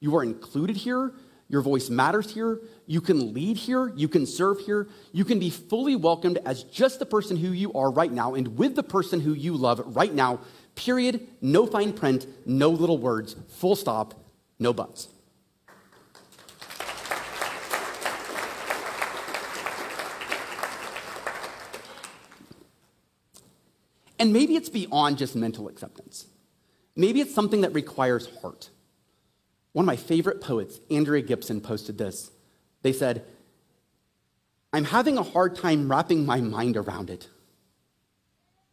You 0.00 0.16
are 0.16 0.24
included 0.24 0.76
here. 0.76 1.12
Your 1.48 1.62
voice 1.62 1.88
matters 1.88 2.34
here. 2.34 2.60
You 2.86 3.00
can 3.00 3.32
lead 3.32 3.56
here. 3.56 3.92
You 3.94 4.08
can 4.08 4.26
serve 4.26 4.58
here. 4.58 4.88
You 5.12 5.24
can 5.24 5.38
be 5.38 5.50
fully 5.50 5.94
welcomed 5.94 6.38
as 6.44 6.64
just 6.64 6.98
the 6.98 7.06
person 7.06 7.36
who 7.36 7.52
you 7.52 7.72
are 7.74 7.92
right 7.92 8.10
now 8.10 8.34
and 8.34 8.58
with 8.58 8.74
the 8.74 8.82
person 8.82 9.20
who 9.20 9.34
you 9.34 9.54
love 9.56 9.82
right 9.94 10.12
now. 10.12 10.40
Period. 10.74 11.28
No 11.40 11.64
fine 11.64 11.92
print. 11.92 12.26
No 12.44 12.70
little 12.70 12.98
words. 12.98 13.36
Full 13.58 13.76
stop. 13.76 14.14
No 14.58 14.72
buts. 14.72 15.08
And 24.20 24.34
maybe 24.34 24.54
it's 24.54 24.68
beyond 24.68 25.16
just 25.16 25.34
mental 25.34 25.66
acceptance. 25.66 26.26
Maybe 26.94 27.22
it's 27.22 27.34
something 27.34 27.62
that 27.62 27.72
requires 27.72 28.28
heart. 28.42 28.68
One 29.72 29.84
of 29.84 29.86
my 29.86 29.96
favorite 29.96 30.42
poets, 30.42 30.78
Andrea 30.90 31.22
Gibson, 31.22 31.62
posted 31.62 31.96
this. 31.96 32.30
They 32.82 32.92
said, 32.92 33.24
I'm 34.74 34.84
having 34.84 35.16
a 35.16 35.22
hard 35.22 35.56
time 35.56 35.90
wrapping 35.90 36.26
my 36.26 36.40
mind 36.42 36.76
around 36.76 37.08
it. 37.08 37.28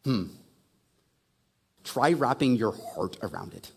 Hmm. 0.04 0.24
Try 1.82 2.12
wrapping 2.12 2.56
your 2.56 2.72
heart 2.94 3.16
around 3.22 3.54
it. 3.54 3.70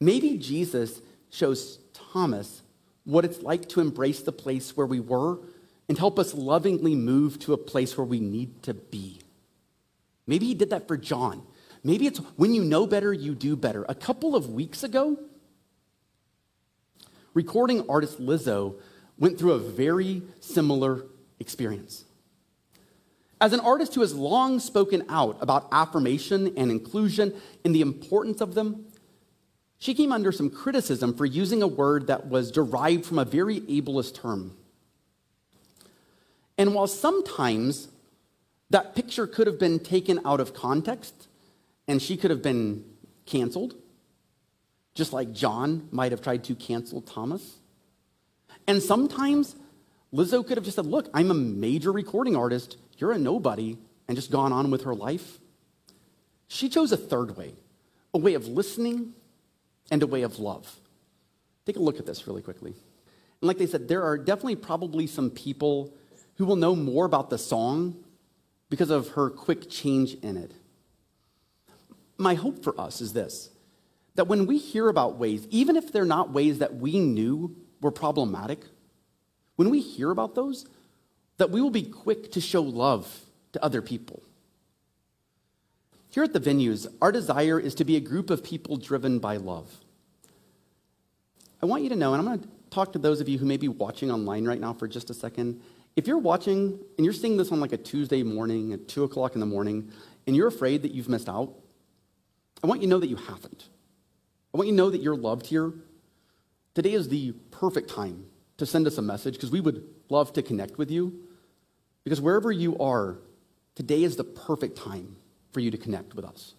Maybe 0.00 0.38
Jesus 0.38 1.02
shows 1.30 1.78
Thomas 1.92 2.62
what 3.04 3.26
it's 3.26 3.42
like 3.42 3.68
to 3.70 3.80
embrace 3.80 4.20
the 4.20 4.32
place 4.32 4.74
where 4.74 4.86
we 4.86 5.00
were 5.00 5.38
and 5.88 5.98
help 5.98 6.18
us 6.18 6.34
lovingly 6.34 6.94
move 6.94 7.38
to 7.40 7.52
a 7.52 7.58
place 7.58 7.96
where 7.96 8.04
we 8.04 8.20
need 8.20 8.62
to 8.64 8.74
be. 8.74 9.20
Maybe 10.26 10.46
he 10.46 10.54
did 10.54 10.70
that 10.70 10.88
for 10.88 10.96
John. 10.96 11.42
Maybe 11.84 12.06
it's 12.06 12.18
when 12.36 12.52
you 12.52 12.64
know 12.64 12.86
better, 12.86 13.12
you 13.12 13.34
do 13.34 13.54
better. 13.54 13.86
A 13.88 13.94
couple 13.94 14.34
of 14.34 14.50
weeks 14.50 14.82
ago, 14.82 15.18
recording 17.32 17.88
artist 17.88 18.20
Lizzo 18.20 18.74
went 19.18 19.38
through 19.38 19.52
a 19.52 19.58
very 19.58 20.22
similar 20.40 21.04
experience. 21.38 22.04
As 23.40 23.52
an 23.52 23.60
artist 23.60 23.94
who 23.94 24.00
has 24.00 24.14
long 24.14 24.58
spoken 24.58 25.04
out 25.08 25.36
about 25.40 25.68
affirmation 25.70 26.54
and 26.56 26.70
inclusion 26.70 27.34
and 27.64 27.74
the 27.74 27.82
importance 27.82 28.40
of 28.40 28.54
them, 28.54 28.86
she 29.78 29.94
came 29.94 30.10
under 30.10 30.32
some 30.32 30.48
criticism 30.48 31.14
for 31.14 31.26
using 31.26 31.62
a 31.62 31.66
word 31.66 32.06
that 32.06 32.28
was 32.28 32.50
derived 32.50 33.04
from 33.04 33.18
a 33.18 33.24
very 33.24 33.60
ableist 33.60 34.14
term. 34.14 34.56
And 36.58 36.74
while 36.74 36.86
sometimes 36.86 37.88
that 38.70 38.94
picture 38.94 39.26
could 39.26 39.46
have 39.46 39.58
been 39.58 39.78
taken 39.78 40.20
out 40.24 40.40
of 40.40 40.54
context 40.54 41.28
and 41.86 42.00
she 42.00 42.16
could 42.16 42.30
have 42.30 42.42
been 42.42 42.84
canceled, 43.26 43.74
just 44.94 45.12
like 45.12 45.32
John 45.32 45.88
might 45.90 46.12
have 46.12 46.22
tried 46.22 46.44
to 46.44 46.54
cancel 46.54 47.00
Thomas. 47.00 47.58
And 48.66 48.82
sometimes 48.82 49.54
Lizzo 50.12 50.44
could 50.46 50.56
have 50.56 50.64
just 50.64 50.76
said, 50.76 50.86
Look, 50.86 51.08
I'm 51.12 51.30
a 51.30 51.34
major 51.34 51.92
recording 51.92 52.34
artist, 52.34 52.76
you're 52.98 53.12
a 53.12 53.18
nobody, 53.18 53.76
and 54.08 54.16
just 54.16 54.30
gone 54.30 54.52
on 54.52 54.70
with 54.70 54.84
her 54.84 54.94
life. 54.94 55.38
She 56.48 56.68
chose 56.68 56.92
a 56.92 56.96
third 56.96 57.36
way, 57.36 57.54
a 58.14 58.18
way 58.18 58.34
of 58.34 58.48
listening 58.48 59.12
and 59.90 60.02
a 60.02 60.06
way 60.06 60.22
of 60.22 60.38
love. 60.38 60.76
Take 61.66 61.76
a 61.76 61.80
look 61.80 61.98
at 61.98 62.06
this 62.06 62.26
really 62.26 62.42
quickly. 62.42 62.70
And 62.70 63.48
like 63.48 63.58
they 63.58 63.66
said, 63.66 63.88
there 63.88 64.04
are 64.04 64.16
definitely 64.16 64.56
probably 64.56 65.06
some 65.06 65.30
people 65.30 65.92
who 66.36 66.44
will 66.44 66.56
know 66.56 66.76
more 66.76 67.04
about 67.04 67.30
the 67.30 67.38
song 67.38 68.04
because 68.68 68.90
of 68.90 69.08
her 69.10 69.30
quick 69.30 69.70
change 69.70 70.14
in 70.14 70.36
it. 70.36 70.52
My 72.18 72.34
hope 72.34 72.62
for 72.62 72.78
us 72.80 73.00
is 73.00 73.12
this 73.12 73.50
that 74.14 74.28
when 74.28 74.46
we 74.46 74.56
hear 74.56 74.88
about 74.88 75.18
ways, 75.18 75.46
even 75.50 75.76
if 75.76 75.92
they're 75.92 76.06
not 76.06 76.32
ways 76.32 76.58
that 76.58 76.76
we 76.76 76.98
knew 76.98 77.54
were 77.82 77.90
problematic, 77.90 78.64
when 79.56 79.68
we 79.68 79.80
hear 79.80 80.10
about 80.10 80.34
those, 80.34 80.66
that 81.36 81.50
we 81.50 81.60
will 81.60 81.70
be 81.70 81.82
quick 81.82 82.32
to 82.32 82.40
show 82.40 82.62
love 82.62 83.20
to 83.52 83.62
other 83.62 83.82
people. 83.82 84.22
Here 86.08 86.24
at 86.24 86.32
the 86.32 86.40
venues, 86.40 86.86
our 87.02 87.12
desire 87.12 87.60
is 87.60 87.74
to 87.74 87.84
be 87.84 87.96
a 87.96 88.00
group 88.00 88.30
of 88.30 88.42
people 88.42 88.78
driven 88.78 89.18
by 89.18 89.36
love. 89.36 89.70
I 91.62 91.66
want 91.66 91.82
you 91.82 91.90
to 91.90 91.96
know, 91.96 92.14
and 92.14 92.20
I'm 92.20 92.26
going 92.26 92.40
to 92.40 92.48
talk 92.70 92.92
to 92.94 92.98
those 92.98 93.20
of 93.20 93.28
you 93.28 93.38
who 93.38 93.44
may 93.44 93.58
be 93.58 93.68
watching 93.68 94.10
online 94.10 94.46
right 94.46 94.60
now 94.60 94.72
for 94.72 94.88
just 94.88 95.10
a 95.10 95.14
second, 95.14 95.60
if 95.96 96.06
you're 96.06 96.18
watching 96.18 96.78
and 96.96 97.04
you're 97.04 97.14
seeing 97.14 97.38
this 97.38 97.50
on 97.50 97.58
like 97.58 97.72
a 97.72 97.78
Tuesday 97.78 98.22
morning 98.22 98.72
at 98.72 98.86
2 98.86 99.04
o'clock 99.04 99.34
in 99.34 99.40
the 99.40 99.46
morning 99.46 99.90
and 100.26 100.36
you're 100.36 100.46
afraid 100.48 100.82
that 100.82 100.92
you've 100.92 101.08
missed 101.08 101.28
out, 101.28 101.54
I 102.62 102.66
want 102.66 102.82
you 102.82 102.86
to 102.86 102.90
know 102.90 103.00
that 103.00 103.08
you 103.08 103.16
haven't. 103.16 103.68
I 104.52 104.58
want 104.58 104.68
you 104.68 104.72
to 104.74 104.76
know 104.76 104.90
that 104.90 105.00
you're 105.00 105.16
loved 105.16 105.46
here. 105.46 105.72
Today 106.74 106.92
is 106.92 107.08
the 107.08 107.32
perfect 107.50 107.88
time 107.88 108.26
to 108.58 108.66
send 108.66 108.86
us 108.86 108.98
a 108.98 109.02
message 109.02 109.34
because 109.34 109.50
we 109.50 109.60
would 109.60 109.82
love 110.10 110.32
to 110.34 110.42
connect 110.42 110.78
with 110.78 110.90
you. 110.90 111.18
Because 112.04 112.20
wherever 112.20 112.52
you 112.52 112.78
are, 112.78 113.18
today 113.74 114.04
is 114.04 114.16
the 114.16 114.24
perfect 114.24 114.76
time 114.76 115.16
for 115.52 115.60
you 115.60 115.70
to 115.70 115.78
connect 115.78 116.14
with 116.14 116.24
us. 116.24 116.54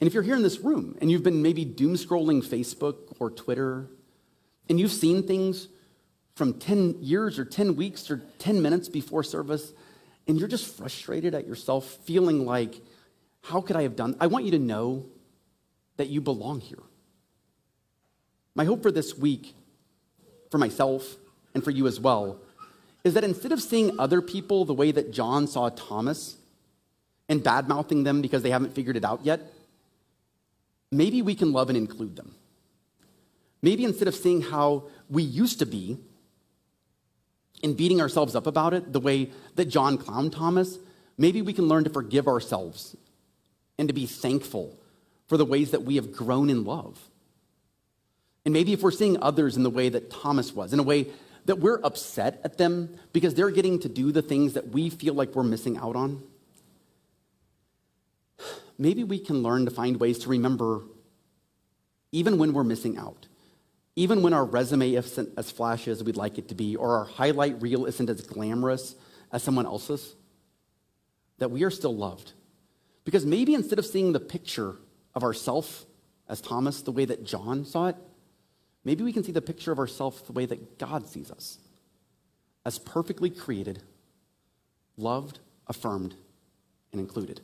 And 0.00 0.08
if 0.08 0.14
you're 0.14 0.22
here 0.22 0.36
in 0.36 0.42
this 0.42 0.60
room 0.60 0.96
and 1.00 1.10
you've 1.10 1.22
been 1.22 1.42
maybe 1.42 1.64
doom 1.64 1.94
scrolling 1.94 2.44
Facebook 2.44 3.14
or 3.18 3.30
Twitter 3.30 3.88
and 4.68 4.80
you've 4.80 4.92
seen 4.92 5.22
things 5.22 5.68
from 6.36 6.52
10 6.54 6.98
years 7.00 7.38
or 7.38 7.44
10 7.44 7.76
weeks 7.76 8.10
or 8.10 8.22
10 8.38 8.62
minutes 8.62 8.88
before 8.88 9.22
service, 9.22 9.72
and 10.28 10.38
you're 10.38 10.48
just 10.48 10.76
frustrated 10.76 11.34
at 11.34 11.46
yourself, 11.46 11.98
feeling 12.04 12.44
like, 12.44 12.74
how 13.42 13.62
could 13.62 13.74
I 13.74 13.82
have 13.82 13.96
done? 13.96 14.16
I 14.20 14.26
want 14.26 14.44
you 14.44 14.50
to 14.52 14.58
know 14.58 15.06
that 15.96 16.08
you 16.08 16.20
belong 16.20 16.60
here. 16.60 16.82
My 18.54 18.64
hope 18.64 18.82
for 18.82 18.92
this 18.92 19.16
week, 19.16 19.54
for 20.50 20.58
myself 20.58 21.16
and 21.54 21.64
for 21.64 21.70
you 21.70 21.86
as 21.86 21.98
well, 21.98 22.38
is 23.02 23.14
that 23.14 23.24
instead 23.24 23.52
of 23.52 23.62
seeing 23.62 23.98
other 23.98 24.20
people 24.20 24.66
the 24.66 24.74
way 24.74 24.92
that 24.92 25.12
John 25.12 25.46
saw 25.46 25.70
Thomas 25.70 26.36
and 27.30 27.42
bad 27.42 27.66
mouthing 27.66 28.04
them 28.04 28.20
because 28.20 28.42
they 28.42 28.50
haven't 28.50 28.74
figured 28.74 28.96
it 28.96 29.04
out 29.04 29.24
yet, 29.24 29.40
maybe 30.92 31.22
we 31.22 31.34
can 31.34 31.52
love 31.52 31.70
and 31.70 31.78
include 31.78 32.16
them. 32.16 32.34
Maybe 33.62 33.84
instead 33.84 34.08
of 34.08 34.14
seeing 34.14 34.42
how 34.42 34.88
we 35.08 35.22
used 35.22 35.60
to 35.60 35.66
be 35.66 35.98
and 37.62 37.76
beating 37.76 38.00
ourselves 38.00 38.34
up 38.34 38.46
about 38.46 38.74
it 38.74 38.92
the 38.92 39.00
way 39.00 39.30
that 39.54 39.66
John 39.66 39.98
clowned 39.98 40.32
Thomas, 40.32 40.78
maybe 41.16 41.42
we 41.42 41.52
can 41.52 41.66
learn 41.66 41.84
to 41.84 41.90
forgive 41.90 42.28
ourselves 42.28 42.96
and 43.78 43.88
to 43.88 43.94
be 43.94 44.06
thankful 44.06 44.78
for 45.26 45.36
the 45.36 45.44
ways 45.44 45.70
that 45.70 45.82
we 45.82 45.96
have 45.96 46.12
grown 46.12 46.50
in 46.50 46.64
love. 46.64 47.10
And 48.44 48.52
maybe 48.52 48.72
if 48.72 48.82
we're 48.82 48.92
seeing 48.92 49.20
others 49.22 49.56
in 49.56 49.62
the 49.62 49.70
way 49.70 49.88
that 49.88 50.10
Thomas 50.10 50.52
was, 50.54 50.72
in 50.72 50.78
a 50.78 50.84
way 50.84 51.08
that 51.46 51.58
we're 51.58 51.80
upset 51.82 52.40
at 52.44 52.58
them 52.58 52.96
because 53.12 53.34
they're 53.34 53.50
getting 53.50 53.80
to 53.80 53.88
do 53.88 54.12
the 54.12 54.22
things 54.22 54.52
that 54.52 54.68
we 54.68 54.90
feel 54.90 55.14
like 55.14 55.34
we're 55.34 55.42
missing 55.42 55.76
out 55.76 55.96
on, 55.96 56.22
maybe 58.78 59.04
we 59.04 59.18
can 59.18 59.42
learn 59.42 59.64
to 59.64 59.70
find 59.70 59.98
ways 59.98 60.18
to 60.20 60.28
remember 60.28 60.82
even 62.12 62.38
when 62.38 62.52
we're 62.52 62.64
missing 62.64 62.96
out 62.96 63.26
even 63.96 64.22
when 64.22 64.34
our 64.34 64.44
resume 64.44 64.94
isn't 64.94 65.30
as 65.38 65.50
flashy 65.50 65.90
as 65.90 66.04
we'd 66.04 66.16
like 66.16 66.36
it 66.36 66.48
to 66.48 66.54
be, 66.54 66.76
or 66.76 66.98
our 66.98 67.04
highlight 67.06 67.60
reel 67.62 67.86
isn't 67.86 68.10
as 68.10 68.20
glamorous 68.20 68.94
as 69.32 69.42
someone 69.42 69.64
else's, 69.64 70.14
that 71.38 71.50
we 71.50 71.64
are 71.64 71.70
still 71.70 71.96
loved. 71.96 72.32
Because 73.04 73.24
maybe 73.24 73.54
instead 73.54 73.78
of 73.78 73.86
seeing 73.86 74.12
the 74.12 74.20
picture 74.20 74.76
of 75.14 75.22
ourself 75.22 75.86
as 76.28 76.40
Thomas 76.40 76.82
the 76.82 76.92
way 76.92 77.06
that 77.06 77.24
John 77.24 77.64
saw 77.64 77.88
it, 77.88 77.96
maybe 78.84 79.02
we 79.02 79.12
can 79.12 79.24
see 79.24 79.32
the 79.32 79.40
picture 79.40 79.72
of 79.72 79.78
ourselves 79.78 80.20
the 80.22 80.32
way 80.32 80.44
that 80.44 80.78
God 80.78 81.06
sees 81.08 81.30
us 81.30 81.58
as 82.66 82.78
perfectly 82.80 83.30
created, 83.30 83.82
loved, 84.96 85.38
affirmed, 85.68 86.14
and 86.92 87.00
included? 87.00 87.40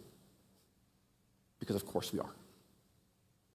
Because, 1.60 1.76
of 1.76 1.86
course, 1.86 2.12
we 2.12 2.18
are. 2.18 2.34